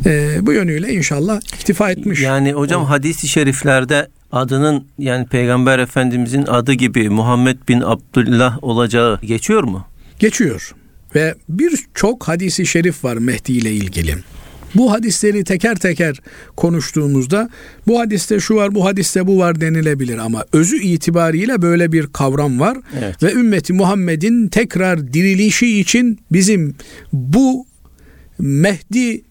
Ee, 0.07 0.39
bu 0.43 0.53
yönüyle 0.53 0.95
inşallah 0.95 1.41
iktifa 1.55 1.91
etmiş. 1.91 2.21
Yani 2.21 2.53
hocam 2.53 2.83
o. 2.83 2.91
hadis-i 2.91 3.29
şeriflerde 3.29 4.09
adının 4.33 4.87
yani 4.99 5.27
Peygamber 5.27 5.79
Efendimizin 5.79 6.47
adı 6.47 6.73
gibi 6.73 7.11
Muhammed 7.11 7.57
bin 7.69 7.81
Abdullah 7.81 8.65
olacağı 8.65 9.21
geçiyor 9.21 9.63
mu? 9.63 9.87
Geçiyor. 10.19 10.75
Ve 11.15 11.35
birçok 11.49 12.29
hadisi 12.29 12.67
şerif 12.67 13.05
var 13.05 13.17
Mehdi 13.17 13.53
ile 13.53 13.73
ilgili. 13.73 14.15
Bu 14.75 14.93
hadisleri 14.93 15.45
teker 15.45 15.75
teker 15.75 16.21
konuştuğumuzda 16.57 17.51
bu 17.87 18.01
hadiste 18.01 18.41
şu 18.41 18.55
var, 18.55 18.75
bu 18.75 18.85
hadiste 18.85 19.27
bu 19.27 19.39
var 19.39 19.61
denilebilir 19.61 20.19
ama 20.19 20.45
özü 20.53 20.83
itibariyle 20.83 21.63
böyle 21.63 21.93
bir 21.93 22.07
kavram 22.07 22.61
var 22.61 22.79
evet. 22.99 23.23
ve 23.23 23.33
ümmeti 23.33 23.73
Muhammed'in 23.73 24.49
tekrar 24.49 25.13
dirilişi 25.13 25.81
için 25.81 26.19
bizim 26.33 26.75
bu 27.13 27.67
Mehdi 28.43 29.23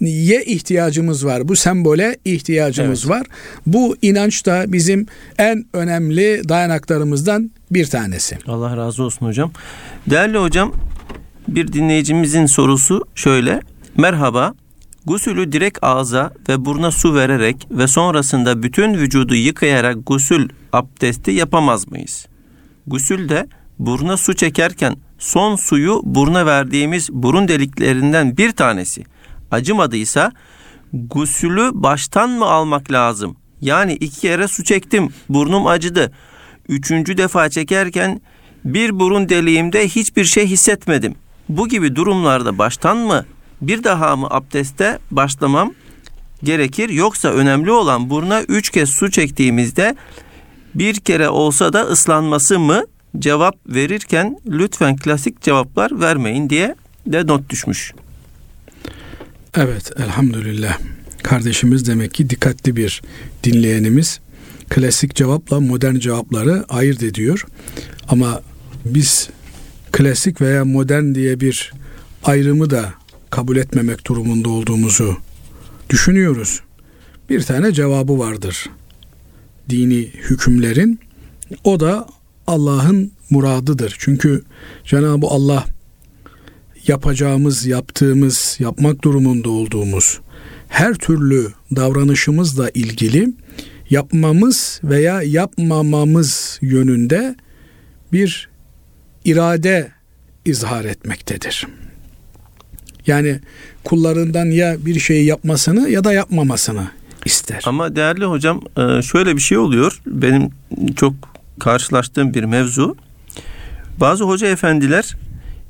ye 0.00 0.44
ihtiyacımız 0.44 1.26
var. 1.26 1.48
Bu 1.48 1.56
sembole 1.56 2.16
ihtiyacımız 2.24 3.00
evet. 3.00 3.10
var. 3.10 3.26
Bu 3.66 3.96
inanç 4.02 4.46
da 4.46 4.64
bizim 4.68 5.06
en 5.38 5.64
önemli 5.72 6.42
dayanaklarımızdan 6.48 7.50
bir 7.70 7.86
tanesi. 7.86 8.38
Allah 8.46 8.76
razı 8.76 9.02
olsun 9.02 9.26
hocam. 9.26 9.52
Değerli 10.10 10.38
hocam 10.38 10.72
bir 11.48 11.72
dinleyicimizin 11.72 12.46
sorusu 12.46 13.04
şöyle. 13.14 13.60
Merhaba. 13.96 14.54
Gusülü 15.06 15.52
direkt 15.52 15.78
ağza 15.82 16.32
ve 16.48 16.64
buruna 16.64 16.90
su 16.90 17.14
vererek 17.14 17.68
ve 17.70 17.86
sonrasında 17.86 18.62
bütün 18.62 18.94
vücudu 18.94 19.34
yıkayarak 19.34 19.96
gusül 20.06 20.48
abdesti 20.72 21.30
yapamaz 21.30 21.88
mıyız? 21.88 22.26
Gusülde 22.86 23.46
buruna 23.78 24.16
su 24.16 24.34
çekerken 24.34 24.96
son 25.18 25.56
suyu 25.56 26.00
buruna 26.04 26.46
verdiğimiz 26.46 27.10
burun 27.12 27.48
deliklerinden 27.48 28.36
bir 28.36 28.52
tanesi 28.52 29.04
acımadıysa 29.50 30.32
gusülü 30.92 31.70
baştan 31.74 32.30
mı 32.30 32.44
almak 32.44 32.92
lazım? 32.92 33.36
Yani 33.60 33.92
iki 33.92 34.20
kere 34.20 34.48
su 34.48 34.64
çektim, 34.64 35.08
burnum 35.28 35.66
acıdı. 35.66 36.12
Üçüncü 36.68 37.18
defa 37.18 37.48
çekerken 37.48 38.20
bir 38.64 39.00
burun 39.00 39.28
deliğimde 39.28 39.88
hiçbir 39.88 40.24
şey 40.24 40.46
hissetmedim. 40.46 41.14
Bu 41.48 41.68
gibi 41.68 41.96
durumlarda 41.96 42.58
baştan 42.58 42.96
mı 42.96 43.24
bir 43.60 43.84
daha 43.84 44.16
mı 44.16 44.26
abdeste 44.30 44.98
başlamam 45.10 45.72
gerekir 46.42 46.88
yoksa 46.88 47.28
önemli 47.28 47.70
olan 47.70 48.10
buruna 48.10 48.42
üç 48.42 48.70
kez 48.70 48.90
su 48.90 49.10
çektiğimizde 49.10 49.96
bir 50.74 50.94
kere 50.94 51.28
olsa 51.28 51.72
da 51.72 51.82
ıslanması 51.82 52.58
mı 52.58 52.84
cevap 53.18 53.56
verirken 53.66 54.40
lütfen 54.46 54.96
klasik 54.96 55.42
cevaplar 55.42 56.00
vermeyin 56.00 56.50
diye 56.50 56.74
de 57.06 57.26
not 57.26 57.50
düşmüş. 57.50 57.92
Evet 59.56 59.92
elhamdülillah. 59.96 60.78
Kardeşimiz 61.22 61.88
demek 61.88 62.14
ki 62.14 62.30
dikkatli 62.30 62.76
bir 62.76 63.02
dinleyenimiz. 63.44 64.20
Klasik 64.68 65.14
cevapla 65.14 65.60
modern 65.60 65.94
cevapları 65.94 66.64
ayırt 66.68 67.02
ediyor. 67.02 67.46
Ama 68.08 68.42
biz 68.84 69.30
klasik 69.92 70.40
veya 70.40 70.64
modern 70.64 71.14
diye 71.14 71.40
bir 71.40 71.72
ayrımı 72.24 72.70
da 72.70 72.94
kabul 73.30 73.56
etmemek 73.56 74.06
durumunda 74.06 74.48
olduğumuzu 74.48 75.16
düşünüyoruz. 75.90 76.60
Bir 77.30 77.42
tane 77.42 77.72
cevabı 77.72 78.18
vardır. 78.18 78.66
Dini 79.70 80.10
hükümlerin 80.12 81.00
o 81.64 81.80
da 81.80 82.06
Allah'ın 82.46 83.12
muradıdır. 83.30 83.96
Çünkü 83.98 84.42
Cenab-ı 84.84 85.26
Allah 85.26 85.64
yapacağımız, 86.86 87.66
yaptığımız, 87.66 88.56
yapmak 88.60 89.04
durumunda 89.04 89.50
olduğumuz 89.50 90.20
her 90.68 90.94
türlü 90.94 91.52
davranışımızla 91.76 92.70
ilgili 92.70 93.28
yapmamız 93.90 94.80
veya 94.84 95.22
yapmamamız 95.22 96.58
yönünde 96.62 97.36
bir 98.12 98.48
irade 99.24 99.90
izhar 100.44 100.84
etmektedir. 100.84 101.66
Yani 103.06 103.40
kullarından 103.84 104.46
ya 104.46 104.86
bir 104.86 105.00
şeyi 105.00 105.24
yapmasını 105.26 105.90
ya 105.90 106.04
da 106.04 106.12
yapmamasını 106.12 106.88
ister. 107.24 107.62
Ama 107.66 107.96
değerli 107.96 108.24
hocam 108.24 108.60
e, 108.76 109.02
şöyle 109.02 109.36
bir 109.36 109.40
şey 109.40 109.58
oluyor. 109.58 110.00
Benim 110.06 110.50
çok 110.96 111.14
karşılaştığım 111.58 112.34
bir 112.34 112.44
mevzu. 112.44 112.96
Bazı 114.00 114.24
hoca 114.24 114.46
efendiler 114.46 115.16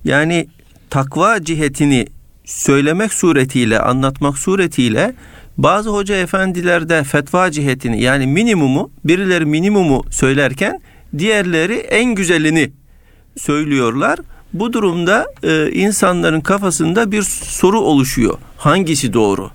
yani 0.04 0.48
takva 0.90 1.42
cihetini 1.42 2.06
söylemek 2.44 3.12
suretiyle, 3.12 3.80
anlatmak 3.80 4.38
suretiyle 4.38 5.14
bazı 5.58 5.90
hoca 5.90 6.16
efendiler 6.16 6.88
de 6.88 7.04
fetva 7.04 7.50
cihetini 7.50 8.02
yani 8.02 8.26
minimumu, 8.26 8.90
birileri 9.04 9.46
minimumu 9.46 10.04
söylerken 10.10 10.80
diğerleri 11.18 11.74
en 11.74 12.14
güzelini 12.14 12.72
söylüyorlar. 13.36 14.18
Bu 14.52 14.72
durumda 14.72 15.26
e, 15.42 15.70
insanların 15.70 16.40
kafasında 16.40 17.12
bir 17.12 17.22
soru 17.22 17.80
oluşuyor. 17.80 18.38
Hangisi 18.56 19.12
doğru? 19.12 19.50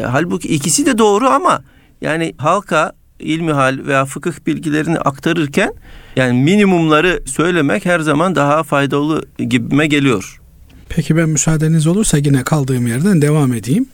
E, 0.00 0.04
halbuki 0.04 0.48
ikisi 0.48 0.86
de 0.86 0.98
doğru 0.98 1.28
ama 1.28 1.62
yani 2.00 2.34
halka 2.38 2.92
ilmi 3.18 3.52
hal 3.52 3.86
veya 3.86 4.04
fıkıh 4.04 4.32
bilgilerini 4.46 4.98
aktarırken 4.98 5.72
yani 6.16 6.42
minimumları 6.42 7.22
söylemek 7.26 7.84
her 7.84 8.00
zaman 8.00 8.34
daha 8.34 8.62
faydalı 8.62 9.22
gibime 9.38 9.86
geliyor. 9.86 10.40
Peki 10.88 11.16
ben 11.16 11.28
müsaadeniz 11.28 11.86
olursa 11.86 12.18
yine 12.18 12.42
kaldığım 12.42 12.86
yerden 12.86 13.22
devam 13.22 13.52
edeyim. 13.52 13.86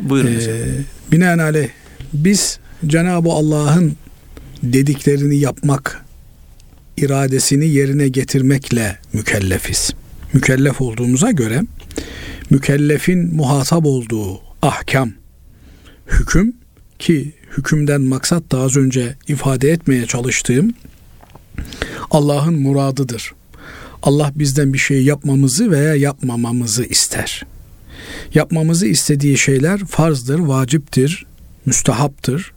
Buyurun. 0.00 0.32
Ee, 0.32 0.64
binaenaleyh 1.12 1.68
biz 2.12 2.58
Cenab-ı 2.86 3.28
Allah'ın 3.28 3.96
dediklerini 4.62 5.36
yapmak 5.36 6.04
iradesini 6.96 7.68
yerine 7.68 8.08
getirmekle 8.08 8.98
mükellefiz. 9.12 9.90
Mükellef 10.32 10.80
olduğumuza 10.80 11.30
göre 11.30 11.62
mükellefin 12.50 13.34
muhatap 13.34 13.86
olduğu 13.86 14.40
ahkam, 14.62 15.10
hüküm 16.06 16.56
ki 16.98 17.32
hükümden 17.56 18.00
maksat 18.00 18.52
da 18.52 18.58
az 18.58 18.76
önce 18.76 19.14
ifade 19.28 19.70
etmeye 19.70 20.06
çalıştığım 20.06 20.74
Allah'ın 22.10 22.60
muradıdır. 22.60 23.32
Allah 24.02 24.32
bizden 24.34 24.72
bir 24.72 24.78
şey 24.78 25.04
yapmamızı 25.04 25.70
veya 25.70 25.94
yapmamamızı 25.94 26.84
ister. 26.84 27.46
Yapmamızı 28.34 28.86
istediği 28.86 29.38
şeyler 29.38 29.84
farzdır, 29.84 30.38
vaciptir, 30.38 31.26
müstahaptır. 31.66 32.52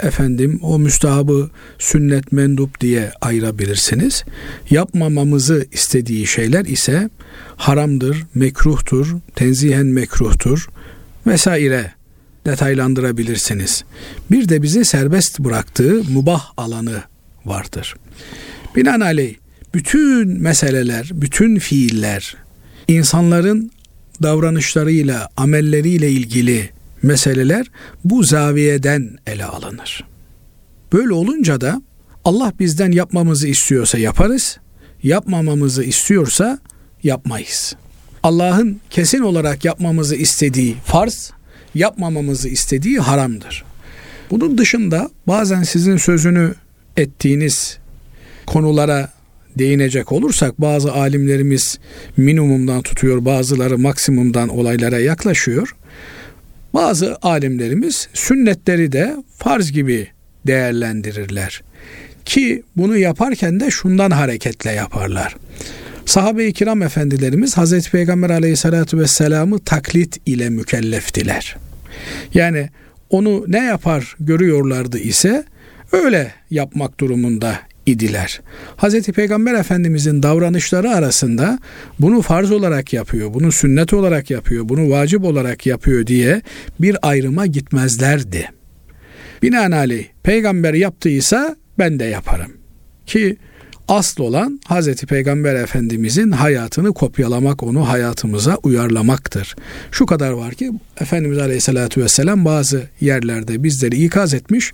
Efendim 0.00 0.60
o 0.62 0.78
müstahabı 0.78 1.50
sünnet 1.78 2.32
mendup 2.32 2.80
diye 2.80 3.12
ayırabilirsiniz. 3.20 4.24
Yapmamamızı 4.70 5.66
istediği 5.72 6.26
şeyler 6.26 6.64
ise 6.64 7.10
haramdır, 7.56 8.24
mekruhtur, 8.34 9.16
tenzihen 9.34 9.86
mekruhtur 9.86 10.68
vesaire 11.26 11.92
detaylandırabilirsiniz. 12.46 13.84
Bir 14.30 14.48
de 14.48 14.62
bizi 14.62 14.84
serbest 14.84 15.38
bıraktığı 15.38 16.02
mubah 16.10 16.52
alanı 16.56 17.02
vardır. 17.44 17.94
Binaenaleyh 18.76 19.34
bütün 19.74 20.42
meseleler, 20.42 21.10
bütün 21.12 21.58
fiiller 21.58 22.36
insanların 22.88 23.70
davranışlarıyla, 24.22 25.28
amelleriyle 25.36 26.10
ilgili 26.10 26.70
meseleler 27.02 27.66
bu 28.04 28.22
zaviyeden 28.22 29.18
ele 29.26 29.44
alınır. 29.44 30.04
Böyle 30.92 31.12
olunca 31.12 31.60
da 31.60 31.82
Allah 32.24 32.52
bizden 32.58 32.92
yapmamızı 32.92 33.48
istiyorsa 33.48 33.98
yaparız, 33.98 34.58
yapmamamızı 35.02 35.84
istiyorsa 35.84 36.58
yapmayız. 37.02 37.76
Allah'ın 38.22 38.80
kesin 38.90 39.20
olarak 39.20 39.64
yapmamızı 39.64 40.16
istediği 40.16 40.76
farz, 40.84 41.32
yapmamamızı 41.76 42.48
istediği 42.48 42.98
haramdır. 42.98 43.64
Bunun 44.30 44.58
dışında 44.58 45.10
bazen 45.26 45.62
sizin 45.62 45.96
sözünü 45.96 46.54
ettiğiniz 46.96 47.78
konulara 48.46 49.12
değinecek 49.58 50.12
olursak 50.12 50.60
bazı 50.60 50.92
alimlerimiz 50.92 51.78
minimumdan 52.16 52.82
tutuyor, 52.82 53.24
bazıları 53.24 53.78
maksimumdan 53.78 54.48
olaylara 54.48 54.98
yaklaşıyor. 54.98 55.76
Bazı 56.74 57.16
alimlerimiz 57.22 58.08
sünnetleri 58.14 58.92
de 58.92 59.16
farz 59.38 59.72
gibi 59.72 60.08
değerlendirirler. 60.46 61.62
Ki 62.24 62.62
bunu 62.76 62.96
yaparken 62.96 63.60
de 63.60 63.70
şundan 63.70 64.10
hareketle 64.10 64.72
yaparlar. 64.72 65.36
Sahabe-i 66.06 66.52
kiram 66.52 66.82
efendilerimiz 66.82 67.56
Hazreti 67.56 67.90
Peygamber 67.90 68.30
aleyhissalatü 68.30 68.98
vesselam'ı 68.98 69.58
taklit 69.58 70.20
ile 70.26 70.50
mükelleftiler. 70.50 71.56
Yani 72.34 72.68
onu 73.10 73.44
ne 73.48 73.64
yapar 73.64 74.16
görüyorlardı 74.20 74.98
ise 74.98 75.44
öyle 75.92 76.32
yapmak 76.50 77.00
durumunda 77.00 77.58
idiler. 77.86 78.40
Hz. 78.78 79.02
Peygamber 79.02 79.54
Efendimizin 79.54 80.22
davranışları 80.22 80.90
arasında 80.90 81.58
bunu 81.98 82.22
farz 82.22 82.52
olarak 82.52 82.92
yapıyor, 82.92 83.34
bunu 83.34 83.52
sünnet 83.52 83.92
olarak 83.92 84.30
yapıyor, 84.30 84.68
bunu 84.68 84.90
vacip 84.90 85.24
olarak 85.24 85.66
yapıyor 85.66 86.06
diye 86.06 86.42
bir 86.80 86.96
ayrıma 87.02 87.46
gitmezlerdi. 87.46 88.50
Binaenaleyh 89.42 90.04
peygamber 90.22 90.74
yaptıysa 90.74 91.56
ben 91.78 91.98
de 91.98 92.04
yaparım. 92.04 92.52
Ki 93.06 93.36
asıl 93.88 94.24
olan 94.24 94.60
Hazreti 94.64 95.06
Peygamber 95.06 95.54
Efendimizin 95.54 96.30
hayatını 96.30 96.94
kopyalamak, 96.94 97.62
onu 97.62 97.88
hayatımıza 97.88 98.56
uyarlamaktır. 98.62 99.56
Şu 99.90 100.06
kadar 100.06 100.30
var 100.30 100.54
ki 100.54 100.72
Efendimiz 101.00 101.38
Aleyhisselatü 101.38 102.02
Vesselam 102.02 102.44
bazı 102.44 102.82
yerlerde 103.00 103.62
bizleri 103.62 104.04
ikaz 104.04 104.34
etmiş, 104.34 104.72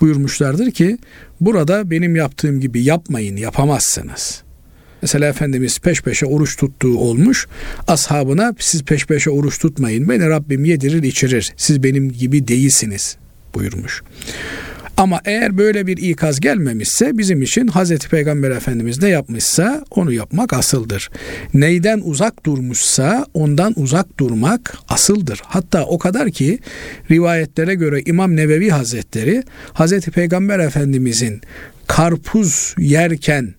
buyurmuşlardır 0.00 0.70
ki 0.70 0.98
burada 1.40 1.90
benim 1.90 2.16
yaptığım 2.16 2.60
gibi 2.60 2.82
yapmayın, 2.84 3.36
yapamazsınız. 3.36 4.42
Mesela 5.02 5.28
Efendimiz 5.28 5.78
peş 5.78 6.02
peşe 6.02 6.26
oruç 6.26 6.56
tuttuğu 6.56 6.98
olmuş. 6.98 7.46
Ashabına 7.88 8.54
siz 8.58 8.82
peş 8.82 9.06
peşe 9.06 9.30
oruç 9.30 9.58
tutmayın. 9.58 10.08
Beni 10.08 10.28
Rabbim 10.28 10.64
yedirir 10.64 11.02
içirir. 11.02 11.52
Siz 11.56 11.82
benim 11.82 12.12
gibi 12.12 12.48
değilsiniz 12.48 13.16
buyurmuş. 13.54 14.02
Ama 14.96 15.20
eğer 15.24 15.58
böyle 15.58 15.86
bir 15.86 15.96
ikaz 15.96 16.40
gelmemişse 16.40 17.18
bizim 17.18 17.42
için 17.42 17.66
Hazreti 17.66 18.08
Peygamber 18.08 18.50
Efendimiz 18.50 19.02
ne 19.02 19.08
yapmışsa 19.08 19.84
onu 19.90 20.12
yapmak 20.12 20.52
asıldır. 20.52 21.10
Neyden 21.54 22.00
uzak 22.04 22.46
durmuşsa 22.46 23.26
ondan 23.34 23.72
uzak 23.76 24.18
durmak 24.18 24.78
asıldır. 24.88 25.40
Hatta 25.44 25.84
o 25.84 25.98
kadar 25.98 26.30
ki 26.30 26.58
rivayetlere 27.10 27.74
göre 27.74 28.02
İmam 28.06 28.36
Nevevi 28.36 28.70
Hazretleri 28.70 29.42
Hazreti 29.72 30.10
Peygamber 30.10 30.58
Efendimizin 30.58 31.40
karpuz 31.86 32.74
yerken 32.78 33.54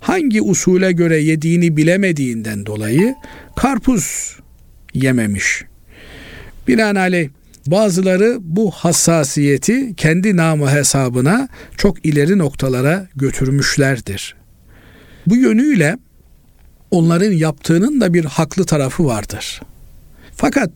hangi 0.00 0.42
usule 0.42 0.92
göre 0.92 1.18
yediğini 1.18 1.76
bilemediğinden 1.76 2.66
dolayı 2.66 3.14
karpuz 3.56 4.36
yememiş. 4.94 5.64
Binaenaleyh 6.68 7.28
Bazıları 7.66 8.38
bu 8.40 8.70
hassasiyeti 8.70 9.96
kendi 9.96 10.36
namı 10.36 10.70
hesabına 10.70 11.48
çok 11.76 12.06
ileri 12.06 12.38
noktalara 12.38 13.08
götürmüşlerdir. 13.16 14.34
Bu 15.26 15.36
yönüyle 15.36 15.96
onların 16.90 17.32
yaptığının 17.32 18.00
da 18.00 18.14
bir 18.14 18.24
haklı 18.24 18.64
tarafı 18.64 19.06
vardır. 19.06 19.62
Fakat 20.36 20.70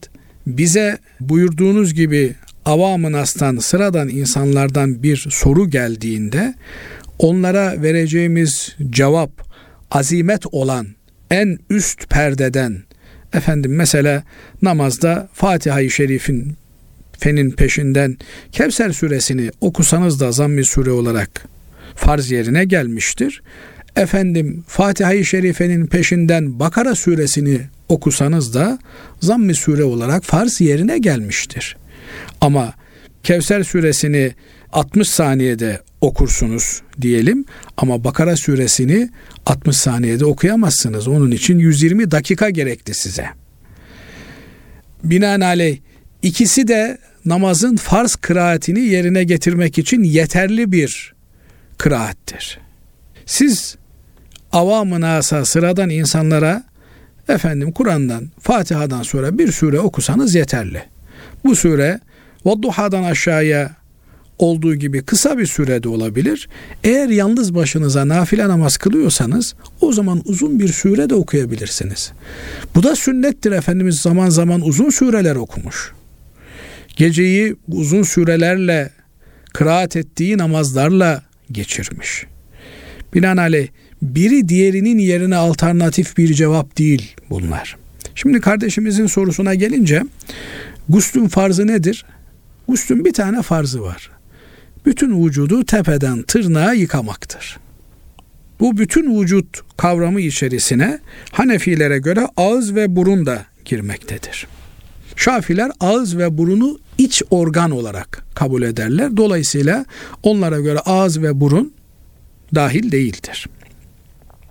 bize 0.47 0.99
buyurduğunuz 1.21 1.95
gibi 1.95 2.35
avamın 2.65 3.13
aslan 3.13 3.57
sıradan 3.57 4.09
insanlardan 4.09 5.03
bir 5.03 5.27
soru 5.31 5.71
geldiğinde 5.71 6.55
onlara 7.19 7.83
vereceğimiz 7.83 8.77
cevap 8.91 9.31
azimet 9.91 10.47
olan 10.53 10.87
en 11.31 11.59
üst 11.71 12.11
perdeden 12.11 12.83
efendim 13.33 13.77
mesela 13.77 14.23
namazda 14.63 15.29
Fatiha-i 15.33 15.91
Şerif'in 15.91 16.57
fenin 17.19 17.51
peşinden 17.51 18.17
Kevser 18.53 18.91
suresini 18.91 19.51
okusanız 19.61 20.21
da 20.21 20.33
zammi 20.33 20.65
sure 20.65 20.91
olarak 20.91 21.45
farz 21.95 22.31
yerine 22.31 22.65
gelmiştir. 22.65 23.43
Efendim 23.97 24.65
Fatiha-i 24.67 25.25
Şerife'nin 25.25 25.87
peşinden 25.87 26.61
Bakara 26.61 26.95
suresini 26.95 27.61
okusanız 27.89 28.55
da 28.55 28.79
zammi 29.21 29.55
sure 29.55 29.85
olarak 29.85 30.25
farz 30.25 30.61
yerine 30.61 30.99
gelmiştir. 30.99 31.77
Ama 32.41 32.75
Kevser 33.23 33.63
suresini 33.63 34.35
60 34.73 35.09
saniyede 35.09 35.81
okursunuz 36.01 36.83
diyelim 37.01 37.45
ama 37.77 38.05
Bakara 38.05 38.37
suresini 38.37 39.09
60 39.47 39.77
saniyede 39.77 40.25
okuyamazsınız. 40.25 41.09
Onun 41.09 41.31
için 41.31 41.59
120 41.59 42.11
dakika 42.11 42.51
gerekti 42.51 42.95
size. 42.95 43.27
Binaenaleyh 45.05 45.79
ikisi 46.23 46.69
de 46.69 46.99
namazın 47.25 47.77
farz 47.77 48.17
kıraatini 48.17 48.81
yerine 48.81 49.25
getirmek 49.25 49.79
için 49.79 50.03
yeterli 50.03 50.73
bir 50.73 51.15
kıraattir. 51.79 52.59
Siz 53.27 53.77
avamın 54.53 55.03
asa 55.03 55.45
sıradan 55.45 55.91
insanlara 55.91 56.65
efendim 57.29 57.73
Kur'an'dan 57.73 58.29
Fatiha'dan 58.41 59.03
sonra 59.03 59.39
bir 59.39 59.53
sure 59.53 59.81
okusanız 59.81 60.35
yeterli. 60.35 60.83
Bu 61.45 61.57
sure 61.57 62.01
Vadduha'dan 62.45 63.03
aşağıya 63.03 63.77
olduğu 64.39 64.75
gibi 64.75 65.03
kısa 65.03 65.39
bir 65.39 65.47
sürede 65.47 65.89
olabilir. 65.89 66.49
Eğer 66.85 67.09
yalnız 67.09 67.55
başınıza 67.55 68.09
nafile 68.09 68.49
namaz 68.49 68.77
kılıyorsanız 68.77 69.55
o 69.81 69.93
zaman 69.93 70.23
uzun 70.25 70.59
bir 70.59 70.69
sure 70.69 71.11
de 71.11 71.15
okuyabilirsiniz. 71.15 72.13
Bu 72.75 72.83
da 72.83 72.97
sünnettir 72.97 73.53
Efendimiz 73.53 74.01
zaman 74.01 74.29
zaman 74.29 74.61
uzun 74.61 74.91
sureler 74.91 75.37
okumuş 75.37 75.93
geceyi 76.99 77.57
uzun 77.69 78.03
sürelerle 78.03 78.91
kıraat 79.55 79.97
ettiği 79.97 80.39
namazlarla 80.39 81.23
geçirmiş. 81.53 82.27
Binaenaleyh 83.15 83.69
biri 84.03 84.49
diğerinin 84.49 84.99
yerine 84.99 85.37
alternatif 85.37 86.19
bir 86.19 86.35
cevap 86.35 86.79
değil 86.79 87.15
bunlar. 87.31 87.77
Şimdi 88.15 88.41
kardeşimizin 88.41 89.07
sorusuna 89.07 89.55
gelince 89.55 90.03
guslün 90.89 91.29
farzı 91.29 91.67
nedir? 91.67 92.05
Guslün 92.69 93.05
bir 93.05 93.13
tane 93.13 93.43
farzı 93.43 93.83
var. 93.83 94.11
Bütün 94.87 95.27
vücudu 95.27 95.65
tepeden 95.65 96.23
tırnağa 96.23 96.73
yıkamaktır. 96.73 97.59
Bu 98.61 98.79
bütün 98.79 99.21
vücut 99.21 99.77
kavramı 99.77 100.21
içerisine 100.21 100.99
Hanefilere 101.33 101.99
göre 101.99 102.27
ağız 102.37 102.75
ve 102.75 102.97
burun 102.97 103.27
da 103.27 103.45
girmektedir. 103.65 104.47
Şafiler 105.17 105.71
ağız 105.81 106.19
ve 106.19 106.39
burunu 106.39 106.79
iç 106.99 107.23
organ 107.31 107.71
olarak 107.71 108.25
kabul 108.35 108.63
ederler. 108.63 109.17
Dolayısıyla 109.17 109.85
onlara 110.23 110.61
göre 110.61 110.79
ağız 110.79 111.23
ve 111.23 111.41
burun 111.41 111.73
dahil 112.55 112.93
değildir. 112.93 113.47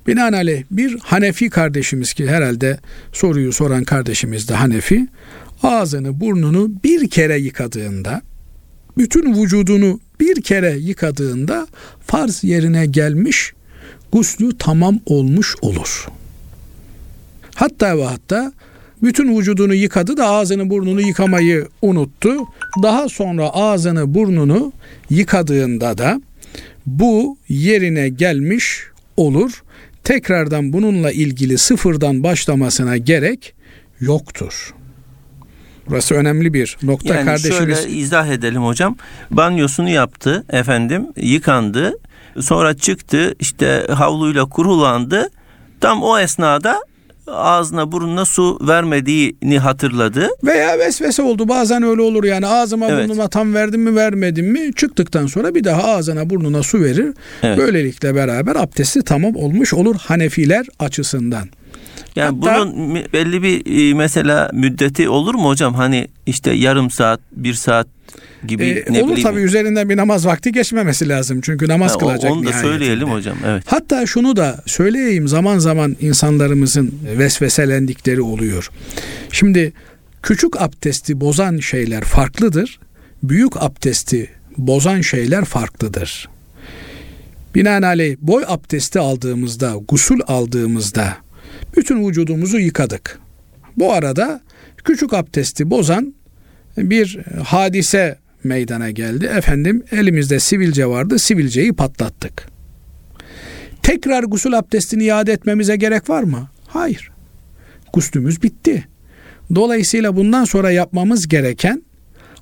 Binaenaleyh 0.08 0.64
bir 0.72 1.00
Hanefi 1.00 1.50
kardeşimiz 1.50 2.14
ki 2.14 2.30
herhalde 2.30 2.80
soruyu 3.14 3.54
soran 3.54 3.84
kardeşimiz 3.84 4.50
de 4.50 4.54
Hanefi 4.54 5.08
ağzını 5.64 6.20
burnunu 6.20 6.72
bir 6.84 7.10
kere 7.10 7.38
yıkadığında 7.38 8.22
bütün 8.98 9.44
vücudunu 9.44 10.00
bir 10.20 10.42
kere 10.42 10.78
yıkadığında 10.78 11.68
farz 12.08 12.44
yerine 12.44 12.86
gelmiş 12.86 13.54
guslü 14.12 14.58
tamam 14.58 15.00
olmuş 15.06 15.56
olur. 15.62 16.08
Hatta 17.56 17.98
ve 17.98 18.06
hatta 18.06 18.54
bütün 19.04 19.38
vücudunu 19.38 19.74
yıkadı 19.74 20.18
da 20.18 20.26
ağzını 20.26 20.70
burnunu 20.70 21.02
yıkamayı 21.02 21.68
unuttu. 21.82 22.32
Daha 22.84 23.10
sonra 23.10 23.50
ağzını 23.50 24.14
burnunu 24.14 24.74
yıkadığında 25.10 25.98
da 25.98 26.22
bu 26.86 27.38
yerine 27.50 28.10
gelmiş 28.10 28.84
olur. 29.18 29.64
Tekrardan 30.04 30.74
bununla 30.74 31.12
ilgili 31.12 31.58
sıfırdan 31.58 32.24
başlamasına 32.24 32.98
gerek 32.98 33.54
yoktur. 34.00 34.74
Burası 35.90 36.16
önemli 36.16 36.54
bir 36.54 36.78
nokta 36.84 37.16
yani 37.16 37.26
kardeşimiz. 37.26 37.78
Şöyle 37.80 37.98
izah 37.98 38.28
edelim 38.28 38.66
hocam. 38.66 38.96
Banyosunu 39.32 39.90
yaptı 39.90 40.46
efendim, 40.50 41.08
yıkandı. 41.16 41.94
Sonra 42.40 42.78
çıktı 42.78 43.36
işte 43.40 43.88
havluyla 43.94 44.46
kurulandı. 44.46 45.30
Tam 45.82 46.04
o 46.04 46.20
esnada 46.20 46.80
ağzına 47.28 47.92
burnuna 47.92 48.26
su 48.26 48.60
vermediğini 48.62 49.60
hatırladı. 49.60 50.30
Veya 50.44 50.80
vesvese 50.80 51.22
oldu. 51.22 51.50
Bazen 51.50 51.84
öyle 51.84 52.02
olur 52.02 52.24
yani 52.24 52.48
ağzıma 52.48 52.88
evet. 52.88 53.10
burnuma 53.10 53.28
tam 53.28 53.54
verdim 53.54 53.82
mi 53.82 53.96
vermedim 53.96 54.52
mi 54.52 54.74
çıktıktan 54.74 55.28
sonra 55.28 55.56
bir 55.56 55.64
daha 55.64 55.84
ağzına 55.84 56.30
burnuna 56.30 56.64
su 56.64 56.82
verir. 56.82 57.14
Evet. 57.44 57.58
Böylelikle 57.58 58.16
beraber 58.16 58.56
abdesti 58.56 59.02
tamam 59.04 59.36
olmuş 59.36 59.74
olur 59.74 59.96
Hanefiler 59.96 60.66
açısından. 60.80 61.48
Yani 62.18 62.38
Hatta, 62.42 62.66
bunun 62.66 62.96
belli 63.14 63.44
bir 63.44 63.90
e, 63.90 63.94
mesela 63.94 64.50
müddeti 64.54 65.10
olur 65.10 65.36
mu 65.36 65.50
hocam? 65.50 65.74
Hani 65.74 66.08
işte 66.26 66.52
yarım 66.52 66.92
saat, 66.92 67.20
bir 67.32 67.54
saat 67.54 67.88
gibi 68.48 68.66
ee, 68.66 68.94
ne 68.94 69.04
olur 69.04 69.18
tabii 69.24 69.42
üzerinden 69.42 69.90
bir 69.90 69.98
namaz 69.98 70.26
vakti 70.26 70.52
geçmemesi 70.52 71.10
lazım. 71.10 71.42
Çünkü 71.42 71.68
namaz 71.68 71.94
ha, 71.94 71.98
kılacak 71.98 72.32
Onu 72.32 72.46
da 72.46 72.54
söyleyelim 72.54 73.12
hocam. 73.12 73.38
Evet. 73.46 73.64
Hatta 73.66 74.06
şunu 74.06 74.36
da 74.36 74.64
söyleyeyim 74.66 75.28
zaman 75.28 75.58
zaman 75.58 75.96
insanlarımızın 76.02 76.94
vesveselendikleri 77.18 78.22
oluyor. 78.22 78.70
Şimdi 79.32 79.74
küçük 80.24 80.62
abdesti 80.62 81.22
bozan 81.22 81.58
şeyler 81.58 82.04
farklıdır. 82.04 82.80
Büyük 83.24 83.64
abdesti 83.64 84.30
bozan 84.58 85.02
şeyler 85.02 85.46
farklıdır. 85.46 86.30
Binaenaleyh 87.56 88.16
boy 88.22 88.44
abdesti 88.48 89.00
aldığımızda, 89.00 89.76
gusül 89.88 90.20
aldığımızda 90.28 91.27
bütün 91.78 92.08
vücudumuzu 92.08 92.60
yıkadık. 92.60 93.20
Bu 93.78 93.94
arada 93.94 94.42
küçük 94.84 95.14
abdesti 95.14 95.70
bozan 95.70 96.14
bir 96.78 97.20
hadise 97.44 98.18
meydana 98.44 98.92
geldi. 98.92 99.26
Efendim 99.26 99.84
elimizde 99.92 100.40
sivilce 100.40 100.86
vardı. 100.86 101.20
Sivilceyi 101.20 101.74
patlattık. 101.74 102.48
Tekrar 103.84 104.24
gusül 104.24 104.58
abdestini 104.58 105.04
iade 105.04 105.34
etmemize 105.34 105.76
gerek 105.76 106.10
var 106.10 106.24
mı? 106.24 106.50
Hayır. 106.68 107.12
Guslümüz 107.94 108.44
bitti. 108.44 108.88
Dolayısıyla 109.56 110.16
bundan 110.16 110.46
sonra 110.46 110.72
yapmamız 110.72 111.28
gereken 111.28 111.84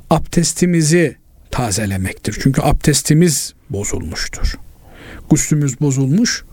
abdestimizi 0.10 1.16
tazelemektir. 1.52 2.38
Çünkü 2.44 2.62
abdestimiz 2.62 3.54
bozulmuştur. 3.70 4.56
Guslümüz 5.30 5.82
bozulmuş, 5.82 6.44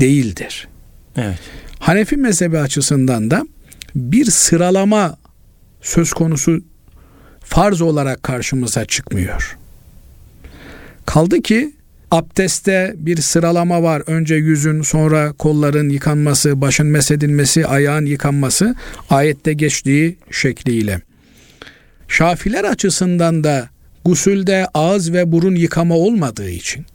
değildir. 0.00 0.68
Evet. 1.16 1.38
Hanefi 1.80 2.16
mezhebi 2.16 2.58
açısından 2.58 3.30
da 3.30 3.46
bir 3.94 4.24
sıralama 4.24 5.16
söz 5.82 6.12
konusu 6.12 6.60
farz 7.40 7.80
olarak 7.80 8.22
karşımıza 8.22 8.84
çıkmıyor. 8.84 9.58
Kaldı 11.06 11.42
ki 11.42 11.72
abdestte 12.10 12.94
bir 12.96 13.16
sıralama 13.16 13.82
var. 13.82 14.02
Önce 14.06 14.34
yüzün, 14.34 14.82
sonra 14.82 15.32
kolların 15.32 15.88
yıkanması, 15.88 16.60
başın 16.60 16.86
mesedilmesi, 16.86 17.66
ayağın 17.66 18.06
yıkanması 18.06 18.74
ayette 19.10 19.52
geçtiği 19.52 20.16
şekliyle. 20.30 21.00
Şafiler 22.08 22.64
açısından 22.64 23.44
da 23.44 23.68
gusülde 24.04 24.66
ağız 24.74 25.12
ve 25.12 25.32
burun 25.32 25.54
yıkama 25.54 25.94
olmadığı 25.94 26.50
için 26.50 26.86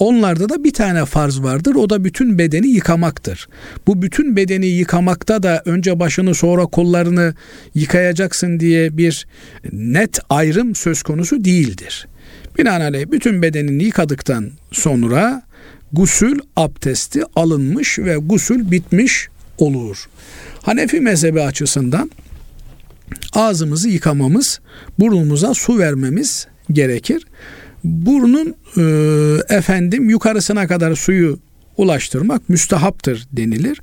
Onlarda 0.00 0.48
da 0.48 0.64
bir 0.64 0.72
tane 0.72 1.04
farz 1.04 1.42
vardır. 1.42 1.74
O 1.74 1.90
da 1.90 2.04
bütün 2.04 2.38
bedeni 2.38 2.68
yıkamaktır. 2.68 3.48
Bu 3.86 4.02
bütün 4.02 4.36
bedeni 4.36 4.66
yıkamakta 4.66 5.42
da 5.42 5.62
önce 5.64 6.00
başını 6.00 6.34
sonra 6.34 6.66
kollarını 6.66 7.34
yıkayacaksın 7.74 8.60
diye 8.60 8.96
bir 8.96 9.26
net 9.72 10.18
ayrım 10.30 10.74
söz 10.74 11.02
konusu 11.02 11.44
değildir. 11.44 12.08
Binaenaleyh 12.58 13.10
bütün 13.10 13.42
bedenini 13.42 13.84
yıkadıktan 13.84 14.50
sonra 14.72 15.42
gusül 15.92 16.38
abdesti 16.56 17.22
alınmış 17.36 17.98
ve 17.98 18.16
gusül 18.16 18.70
bitmiş 18.70 19.28
olur. 19.58 20.08
Hanefi 20.62 21.00
mezhebi 21.00 21.42
açısından 21.42 22.10
ağzımızı 23.32 23.88
yıkamamız, 23.88 24.60
burnumuza 24.98 25.54
su 25.54 25.78
vermemiz 25.78 26.46
gerekir. 26.72 27.26
Burnun 27.84 28.54
e, 28.76 29.54
efendim 29.56 30.10
yukarısına 30.10 30.66
kadar 30.66 30.94
suyu 30.94 31.38
ulaştırmak 31.76 32.48
müstehaptır 32.48 33.28
denilir. 33.32 33.80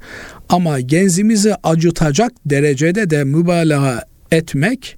Ama 0.50 0.80
genzimizi 0.80 1.56
acıtacak 1.64 2.32
derecede 2.45 3.10
de 3.10 3.24
mübalağa 3.24 4.04
etmek 4.32 4.98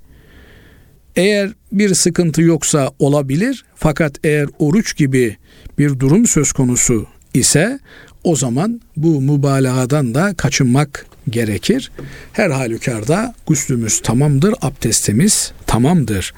eğer 1.16 1.52
bir 1.72 1.93
sıkıntı 1.93 2.41
yoksa 2.41 2.91
olabilir 3.00 3.66
fakat 3.76 4.16
eğer 4.24 4.47
oruç 4.60 4.95
gibi 4.95 5.38
bir 5.78 6.00
durum 6.00 6.28
söz 6.28 6.52
konusu 6.52 7.08
ise 7.34 7.80
o 8.24 8.36
zaman 8.36 8.82
bu 8.97 9.22
mübalağadan 9.22 10.16
da 10.16 10.34
kaçınmak 10.34 11.06
gerekir. 11.30 11.91
Her 12.34 12.50
halükarda 12.50 13.34
guslümüz 13.47 14.00
tamamdır, 14.00 14.54
abdestimiz 14.62 15.52
tamamdır. 15.68 16.34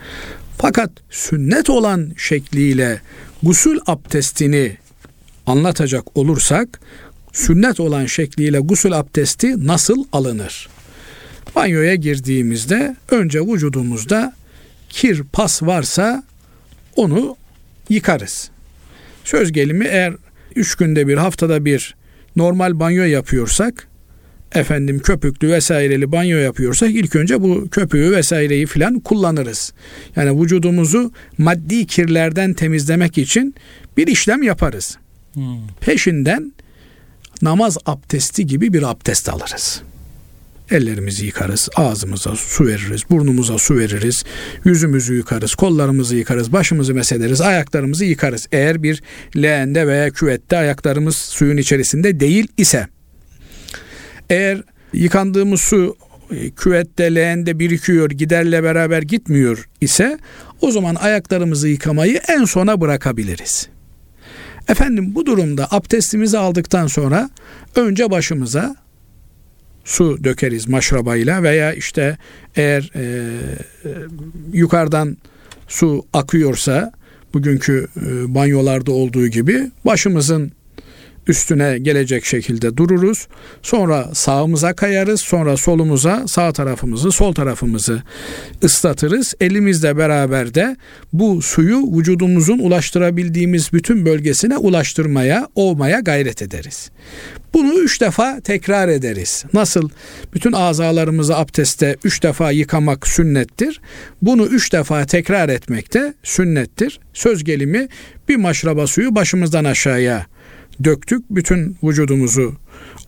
Fakat 0.61 0.91
sünnet 1.09 1.69
olan 1.69 2.11
şekliyle 2.17 3.01
gusül 3.43 3.79
abdestini 3.87 4.77
anlatacak 5.45 6.17
olursak 6.17 6.79
sünnet 7.33 7.79
olan 7.79 8.05
şekliyle 8.05 8.59
gusül 8.59 8.99
abdesti 8.99 9.67
nasıl 9.67 10.03
alınır? 10.11 10.69
Banyoya 11.55 11.95
girdiğimizde 11.95 12.95
önce 13.11 13.39
vücudumuzda 13.39 14.33
kir, 14.89 15.23
pas 15.33 15.63
varsa 15.63 16.23
onu 16.95 17.35
yıkarız. 17.89 18.49
Söz 19.23 19.51
gelimi 19.51 19.85
eğer 19.85 20.13
üç 20.55 20.75
günde 20.75 21.07
bir 21.07 21.17
haftada 21.17 21.65
bir 21.65 21.95
normal 22.35 22.79
banyo 22.79 23.03
yapıyorsak 23.03 23.87
efendim 24.55 24.99
köpüklü 24.99 25.51
vesaireli 25.51 26.11
banyo 26.11 26.37
yapıyorsak 26.37 26.89
ilk 26.89 27.15
önce 27.15 27.41
bu 27.41 27.69
köpüğü 27.69 28.11
vesaireyi 28.11 28.65
filan 28.65 28.99
kullanırız. 28.99 29.73
Yani 30.15 30.41
vücudumuzu 30.41 31.11
maddi 31.37 31.87
kirlerden 31.87 32.53
temizlemek 32.53 33.17
için 33.17 33.55
bir 33.97 34.07
işlem 34.07 34.43
yaparız. 34.43 34.97
Hmm. 35.33 35.67
Peşinden 35.81 36.53
namaz 37.41 37.77
abdesti 37.85 38.47
gibi 38.47 38.73
bir 38.73 38.83
abdest 38.83 39.29
alırız. 39.29 39.81
Ellerimizi 40.71 41.25
yıkarız, 41.25 41.69
ağzımıza 41.75 42.35
su 42.35 42.67
veririz, 42.67 43.01
burnumuza 43.09 43.57
su 43.57 43.77
veririz, 43.77 44.23
yüzümüzü 44.65 45.15
yıkarız, 45.15 45.55
kollarımızı 45.55 46.15
yıkarız, 46.15 46.53
başımızı 46.53 46.93
mesederiz, 46.93 47.41
ayaklarımızı 47.41 48.05
yıkarız. 48.05 48.47
Eğer 48.51 48.83
bir 48.83 49.03
leğende 49.35 49.87
veya 49.87 50.09
küvette 50.09 50.57
ayaklarımız 50.57 51.15
suyun 51.15 51.57
içerisinde 51.57 52.19
değil 52.19 52.47
ise 52.57 52.87
eğer 54.31 54.61
yıkandığımız 54.93 55.61
su 55.61 55.97
e, 56.31 56.49
küvette, 56.49 57.15
leğende 57.15 57.59
birikiyor, 57.59 58.09
giderle 58.09 58.63
beraber 58.63 59.01
gitmiyor 59.01 59.69
ise 59.81 60.17
o 60.61 60.71
zaman 60.71 60.95
ayaklarımızı 60.95 61.67
yıkamayı 61.67 62.21
en 62.27 62.45
sona 62.45 62.81
bırakabiliriz. 62.81 63.67
Efendim 64.67 65.15
bu 65.15 65.25
durumda 65.25 65.67
abdestimizi 65.71 66.37
aldıktan 66.37 66.87
sonra 66.87 67.29
önce 67.75 68.11
başımıza 68.11 68.75
su 69.85 70.23
dökeriz 70.23 70.69
maşrabayla 70.69 71.43
veya 71.43 71.73
işte 71.73 72.17
eğer 72.55 72.91
e, 72.95 73.01
e, 73.85 73.89
yukarıdan 74.53 75.17
su 75.67 76.05
akıyorsa 76.13 76.91
bugünkü 77.33 77.87
e, 77.95 78.35
banyolarda 78.35 78.91
olduğu 78.91 79.27
gibi 79.27 79.71
başımızın 79.85 80.51
üstüne 81.31 81.77
gelecek 81.79 82.25
şekilde 82.25 82.77
dururuz. 82.77 83.27
Sonra 83.61 84.09
sağımıza 84.13 84.73
kayarız. 84.73 85.21
Sonra 85.21 85.57
solumuza 85.57 86.27
sağ 86.27 86.53
tarafımızı 86.53 87.11
sol 87.11 87.33
tarafımızı 87.33 88.03
ıslatırız. 88.63 89.33
Elimizle 89.39 89.97
beraber 89.97 90.53
de 90.53 90.75
bu 91.13 91.41
suyu 91.41 91.97
vücudumuzun 91.97 92.59
ulaştırabildiğimiz 92.59 93.73
bütün 93.73 94.05
bölgesine 94.05 94.57
ulaştırmaya, 94.57 95.47
olmaya 95.55 95.99
gayret 95.99 96.41
ederiz. 96.41 96.91
Bunu 97.53 97.79
üç 97.79 98.01
defa 98.01 98.39
tekrar 98.41 98.87
ederiz. 98.87 99.45
Nasıl 99.53 99.89
bütün 100.33 100.51
azalarımızı 100.51 101.37
abdestte 101.37 101.95
üç 102.03 102.23
defa 102.23 102.51
yıkamak 102.51 103.07
sünnettir. 103.07 103.81
Bunu 104.21 104.45
üç 104.45 104.73
defa 104.73 105.05
tekrar 105.05 105.49
etmek 105.49 105.93
de 105.93 106.13
sünnettir. 106.23 106.99
Söz 107.13 107.43
gelimi 107.43 107.87
bir 108.29 108.35
maşraba 108.35 108.87
suyu 108.87 109.15
başımızdan 109.15 109.65
aşağıya 109.65 110.30
döktük. 110.83 111.23
Bütün 111.29 111.77
vücudumuzu 111.83 112.53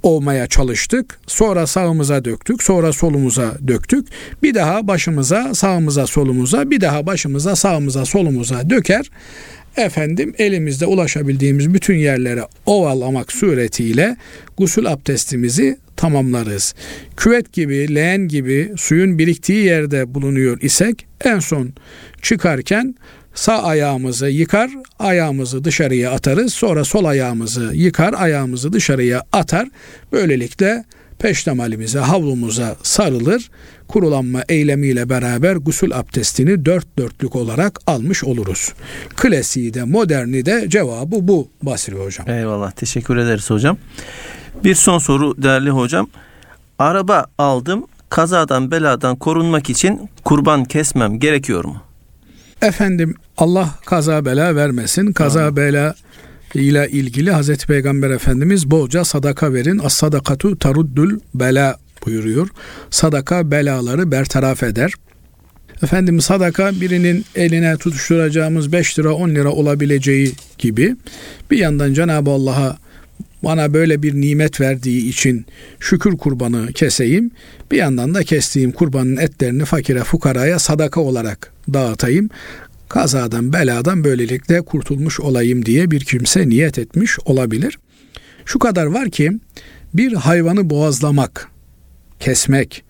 olmaya 0.04 0.48
çalıştık. 0.48 1.20
Sonra 1.28 1.68
sağımıza 1.68 2.26
döktük. 2.26 2.64
Sonra 2.64 2.94
solumuza 2.94 3.58
döktük. 3.68 4.08
Bir 4.44 4.54
daha 4.54 4.88
başımıza, 4.88 5.54
sağımıza, 5.54 6.08
solumuza, 6.08 6.70
bir 6.70 6.82
daha 6.82 7.06
başımıza, 7.06 7.56
sağımıza, 7.56 8.06
solumuza 8.06 8.70
döker. 8.70 9.10
Efendim 9.78 10.34
elimizde 10.38 10.86
ulaşabildiğimiz 10.86 11.74
bütün 11.74 11.96
yerlere 11.96 12.44
ovalamak 12.66 13.32
suretiyle 13.32 14.18
gusül 14.58 14.92
abdestimizi 14.92 15.78
tamamlarız. 15.96 16.76
Küvet 17.18 17.54
gibi, 17.54 17.96
leğen 17.96 18.28
gibi 18.28 18.72
suyun 18.78 19.18
biriktiği 19.20 19.66
yerde 19.66 20.14
bulunuyor 20.14 20.62
isek 20.62 21.06
en 21.24 21.40
son 21.40 21.74
çıkarken 22.22 22.96
sağ 23.34 23.64
ayağımızı 23.64 24.28
yıkar, 24.30 24.70
ayağımızı 25.00 25.64
dışarıya 25.64 26.12
atarız. 26.12 26.54
Sonra 26.54 26.86
sol 26.86 27.06
ayağımızı 27.06 27.72
yıkar, 27.74 28.14
ayağımızı 28.18 28.74
dışarıya 28.74 29.24
atar. 29.32 29.68
Böylelikle 30.12 30.84
peştemalimize, 31.20 32.00
havlumuza 32.00 32.76
sarılır. 32.84 33.50
Kurulanma 33.88 34.44
eylemiyle 34.50 35.10
beraber 35.10 35.56
gusül 35.56 36.00
abdestini 36.00 36.66
dört 36.66 36.98
dörtlük 36.98 37.36
olarak 37.36 37.80
almış 37.88 38.24
oluruz. 38.24 38.74
Klasiği 39.16 39.74
de 39.74 39.84
moderni 39.84 40.46
de 40.46 40.66
cevabı 40.68 41.28
bu 41.28 41.50
Basri 41.62 41.96
Hocam. 41.96 42.30
Eyvallah 42.30 42.72
teşekkür 42.72 43.18
ederiz 43.18 43.50
hocam. 43.50 43.78
Bir 44.64 44.76
son 44.76 44.98
soru 44.98 45.44
değerli 45.44 45.70
hocam. 45.70 46.08
Araba 46.80 47.26
aldım 47.38 47.86
kazadan 48.14 48.72
beladan 48.72 49.16
korunmak 49.16 49.70
için 49.70 50.10
kurban 50.24 50.66
kesmem 50.66 51.20
gerekiyor 51.20 51.66
mu? 51.66 51.82
Efendim 52.62 53.16
Allah 53.38 53.70
kaza 53.86 54.26
bela 54.26 54.56
vermesin. 54.56 55.14
Kaza 55.14 55.42
Amin. 55.44 55.56
bela 55.56 55.96
ile 56.54 56.90
ilgili 56.92 57.32
Hazreti 57.32 57.68
Peygamber 57.68 58.10
Efendimiz 58.10 58.72
bolca 58.72 59.04
sadaka 59.04 59.54
verin. 59.54 59.80
As 59.80 59.94
sadakatu 59.94 60.60
taruddül 60.60 61.20
bela 61.34 61.78
buyuruyor. 62.06 62.48
Sadaka 62.90 63.52
belaları 63.52 64.12
bertaraf 64.12 64.64
eder. 64.64 64.94
Efendim 65.84 66.22
sadaka 66.22 66.72
birinin 66.82 67.26
eline 67.36 67.78
tutuşturacağımız 67.78 68.72
5 68.72 69.00
lira 69.00 69.14
10 69.14 69.30
lira 69.30 69.50
olabileceği 69.50 70.32
gibi 70.58 70.96
bir 71.52 71.58
yandan 71.58 71.94
Cenab-ı 71.94 72.30
Allah'a 72.32 72.78
bana 73.44 73.74
böyle 73.74 74.04
bir 74.04 74.14
nimet 74.14 74.62
verdiği 74.62 75.10
için 75.10 75.46
şükür 75.80 76.18
kurbanı 76.18 76.74
keseyim. 76.74 77.32
Bir 77.72 77.78
yandan 77.78 78.14
da 78.14 78.24
kestiğim 78.24 78.72
kurbanın 78.72 79.18
etlerini 79.18 79.66
fakire 79.66 80.04
fukaraya 80.04 80.60
sadaka 80.60 81.02
olarak 81.02 81.54
dağıtayım. 81.74 82.30
Kazadan 82.90 83.54
beladan 83.54 84.04
böylelikle 84.04 84.62
kurtulmuş 84.62 85.20
olayım 85.20 85.66
diye 85.66 85.92
bir 85.92 86.00
kimse 86.00 86.50
niyet 86.50 86.80
etmiş 86.80 87.20
olabilir. 87.26 87.80
Şu 88.46 88.60
kadar 88.60 88.86
var 88.86 89.10
ki 89.10 89.32
bir 89.94 90.14
hayvanı 90.14 90.70
boğazlamak, 90.70 91.48
kesmek, 92.20 92.84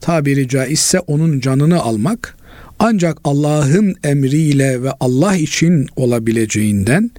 tabiri 0.00 0.48
caizse 0.48 1.00
onun 1.00 1.40
canını 1.40 1.80
almak 1.80 2.36
ancak 2.78 3.18
Allah'ın 3.24 3.94
emriyle 4.04 4.82
ve 4.82 4.90
Allah 5.00 5.36
için 5.36 5.86
olabileceğinden 5.96 7.10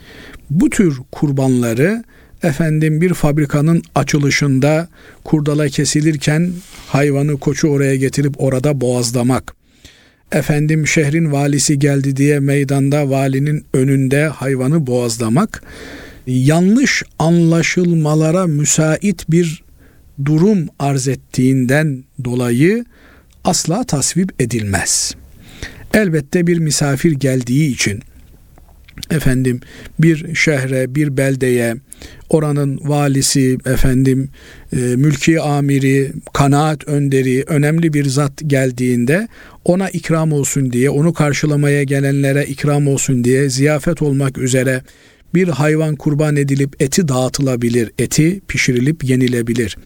bu 0.50 0.70
tür 0.70 0.98
kurbanları 1.12 2.04
efendim 2.44 3.02
bir 3.02 3.14
fabrikanın 3.14 3.84
açılışında 3.96 4.88
kurdala 5.24 5.70
kesilirken 5.70 6.52
hayvanı 6.88 7.40
koçu 7.40 7.68
oraya 7.68 7.96
getirip 7.96 8.34
orada 8.38 8.82
boğazlamak. 8.82 9.56
Efendim 10.32 10.88
şehrin 10.88 11.32
valisi 11.32 11.80
geldi 11.80 12.16
diye 12.16 12.40
meydanda 12.40 13.10
valinin 13.10 13.66
önünde 13.74 14.28
hayvanı 14.28 14.88
boğazlamak 14.88 15.64
yanlış 16.28 17.04
anlaşılmalara 17.20 18.48
müsait 18.48 19.32
bir 19.32 19.64
durum 20.26 20.68
arz 20.80 21.08
ettiğinden 21.08 22.04
dolayı 22.24 22.86
asla 23.44 23.84
tasvip 23.84 24.42
edilmez. 24.42 25.16
Elbette 25.94 26.48
bir 26.48 26.58
misafir 26.58 27.12
geldiği 27.12 27.74
için 27.74 28.00
efendim 29.10 29.62
bir 30.00 30.36
şehre, 30.36 30.96
bir 30.96 31.18
beldeye, 31.18 31.76
oranın 32.30 32.80
valisi, 32.84 33.58
efendim 33.66 34.30
e, 34.74 34.78
mülki 34.78 35.42
amiri, 35.42 36.12
kanaat 36.34 36.88
önderi, 36.88 37.44
önemli 37.48 37.94
bir 37.94 38.06
zat 38.06 38.34
geldiğinde 38.48 39.28
ona 39.66 39.90
ikram 39.90 40.32
olsun 40.32 40.74
diye, 40.74 40.90
onu 40.90 41.14
karşılamaya 41.14 41.84
gelenlere 41.84 42.46
ikram 42.46 42.88
olsun 42.88 43.24
diye 43.24 43.50
ziyafet 43.50 44.02
olmak 44.02 44.38
üzere 44.38 44.82
bir 45.36 45.48
hayvan 45.48 45.96
kurban 45.96 46.36
edilip 46.36 46.82
eti 46.82 47.08
dağıtılabilir, 47.08 47.92
eti 48.00 48.42
pişirilip 48.48 49.04
yenilebilir. 49.04 49.78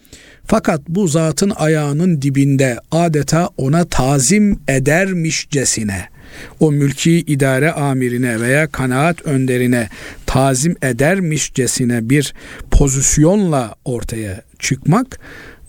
Fakat 0.45 0.82
bu 0.89 1.07
zatın 1.07 1.51
ayağının 1.55 2.22
dibinde 2.22 2.78
adeta 2.91 3.49
ona 3.57 3.86
tazim 3.86 4.59
edermişcesine 4.68 6.16
o 6.60 6.72
mülki 6.72 7.12
idare 7.12 7.72
amirine 7.72 8.42
veya 8.42 8.68
kanaat 8.68 9.26
önderine 9.26 9.90
tazim 10.26 10.76
edermişcesine 10.82 12.10
bir 12.10 12.34
pozisyonla 12.72 13.76
ortaya 13.86 14.42
çıkmak 14.60 15.20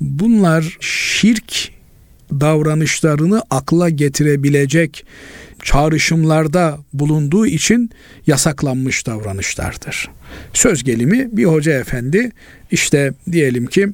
bunlar 0.01 0.77
şirk 0.81 1.71
davranışlarını 2.33 3.43
akla 3.51 3.89
getirebilecek 3.89 5.07
çağrışımlarda 5.63 6.79
bulunduğu 6.93 7.47
için 7.47 7.91
yasaklanmış 8.27 9.07
davranışlardır. 9.07 10.11
Söz 10.53 10.85
gelimi 10.85 11.29
bir 11.33 11.45
hoca 11.45 11.73
efendi 11.73 12.31
işte 12.71 13.13
diyelim 13.33 13.67
ki 13.67 13.89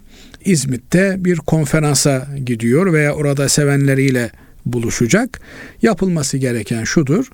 İzmit'te 0.44 1.16
bir 1.18 1.36
konferansa 1.36 2.28
gidiyor 2.44 2.92
veya 2.92 3.12
orada 3.12 3.48
sevenleriyle 3.48 4.30
buluşacak. 4.66 5.40
Yapılması 5.82 6.36
gereken 6.36 6.84
şudur. 6.84 7.30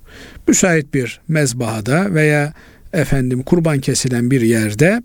Müsait 0.48 0.94
bir 0.94 1.20
mezbahada 1.28 2.14
veya 2.14 2.52
efendim 2.92 3.42
kurban 3.42 3.78
kesilen 3.78 4.30
bir 4.30 4.40
yerde 4.40 5.02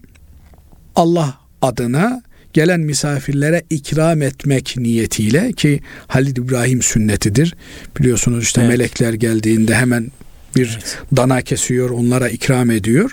Allah 0.95 1.37
adına 1.61 2.21
gelen 2.53 2.79
misafirlere 2.79 3.63
ikram 3.69 4.21
etmek 4.21 4.77
niyetiyle 4.77 5.51
ki 5.51 5.79
Halid 6.07 6.37
İbrahim 6.37 6.81
sünnetidir. 6.81 7.55
Biliyorsunuz 7.99 8.43
işte 8.43 8.61
evet. 8.61 8.69
melekler 8.69 9.13
geldiğinde 9.13 9.75
hemen 9.75 10.11
bir 10.55 10.71
evet. 10.73 10.97
dana 11.15 11.41
kesiyor, 11.41 11.89
onlara 11.89 12.29
ikram 12.29 12.71
ediyor. 12.71 13.11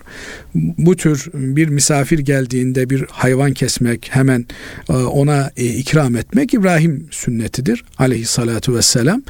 Bu 0.54 0.96
tür 0.96 1.30
bir 1.34 1.68
misafir 1.68 2.18
geldiğinde 2.18 2.90
bir 2.90 3.04
hayvan 3.10 3.52
kesmek, 3.52 4.08
hemen 4.10 4.46
e, 4.88 4.92
ona 4.92 5.50
e, 5.56 5.64
ikram 5.64 6.16
etmek 6.16 6.54
İbrahim 6.54 7.08
sünnetidir 7.10 7.84
aleyhissalatu 7.98 8.74
vesselam. 8.74 9.22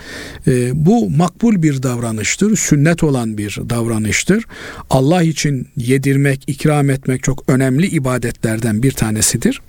E, 0.46 0.70
bu 0.86 1.10
makbul 1.10 1.62
bir 1.62 1.82
davranıştır, 1.82 2.56
sünnet 2.56 3.02
olan 3.02 3.38
bir 3.38 3.58
davranıştır. 3.70 4.44
Allah 4.90 5.22
için 5.22 5.68
yedirmek, 5.76 6.44
ikram 6.46 6.90
etmek 6.90 7.22
çok 7.22 7.44
önemli 7.48 7.86
ibadetlerden 7.86 8.82
bir 8.82 8.92
tanesidir. 8.92 9.60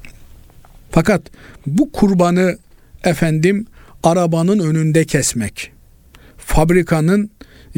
Fakat 0.92 1.22
bu 1.68 1.92
kurbanı 1.92 2.58
efendim 3.04 3.66
arabanın 4.04 4.60
önünde 4.60 5.06
kesmek, 5.06 5.72
fabrikanın 6.38 7.32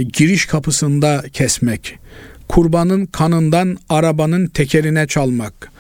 giriş 0.04 0.46
kapısında 0.46 1.24
kesmek, 1.34 2.00
kurbanın 2.48 3.06
kanından 3.06 3.78
arabanın 3.89 4.48
tekerine 4.48 5.08
çalmak, 5.08 5.72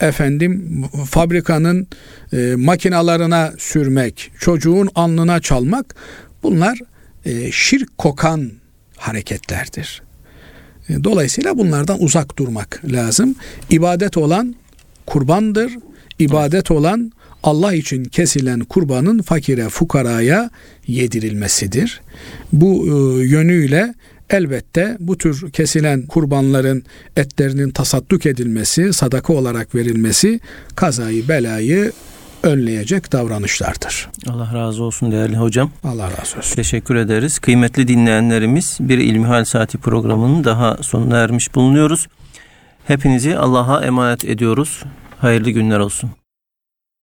efendim 0.00 0.84
fabrikanın 1.10 1.86
e, 2.32 2.54
makinalarına 2.56 3.52
sürmek, 3.58 4.30
çocuğun 4.40 4.88
alnına 4.94 5.40
çalmak 5.40 5.94
bunlar 6.42 6.78
e, 7.24 7.52
şirk 7.52 7.98
kokan 7.98 8.50
hareketlerdir. 8.96 10.02
E, 10.88 11.04
dolayısıyla 11.04 11.58
bunlardan 11.58 12.02
uzak 12.02 12.38
durmak 12.38 12.80
lazım. 12.92 13.34
İbadet 13.70 14.16
olan 14.16 14.54
kurbandır. 15.06 15.72
İbadet 16.18 16.70
olan 16.70 17.12
Allah 17.44 17.74
için 17.74 18.04
kesilen 18.04 18.60
kurbanın 18.60 19.22
fakire, 19.22 19.68
fukaraya 19.68 20.50
yedirilmesidir. 20.86 22.00
Bu 22.52 22.86
e, 22.86 23.24
yönüyle 23.24 23.94
elbette 24.30 24.96
bu 25.00 25.18
tür 25.18 25.50
kesilen 25.50 26.06
kurbanların 26.06 26.82
etlerinin 27.16 27.70
tasadduk 27.70 28.26
edilmesi, 28.26 28.92
sadaka 28.92 29.32
olarak 29.32 29.74
verilmesi 29.74 30.40
kazayı, 30.76 31.28
belayı 31.28 31.92
önleyecek 32.42 33.12
davranışlardır. 33.12 34.08
Allah 34.28 34.50
razı 34.54 34.82
olsun 34.82 35.12
değerli 35.12 35.36
hocam. 35.36 35.70
Allah 35.84 36.04
razı 36.04 36.38
olsun. 36.38 36.56
Teşekkür 36.56 36.94
ederiz. 36.94 37.38
Kıymetli 37.38 37.88
dinleyenlerimiz 37.88 38.76
bir 38.80 38.98
İlmihal 38.98 39.44
Saati 39.44 39.78
programının 39.78 40.44
daha 40.44 40.76
sonuna 40.80 41.18
ermiş 41.18 41.54
bulunuyoruz. 41.54 42.06
Hepinizi 42.86 43.36
Allah'a 43.36 43.84
emanet 43.84 44.24
ediyoruz. 44.24 44.82
Hayırlı 45.18 45.50
günler 45.50 45.78
olsun. 45.78 46.10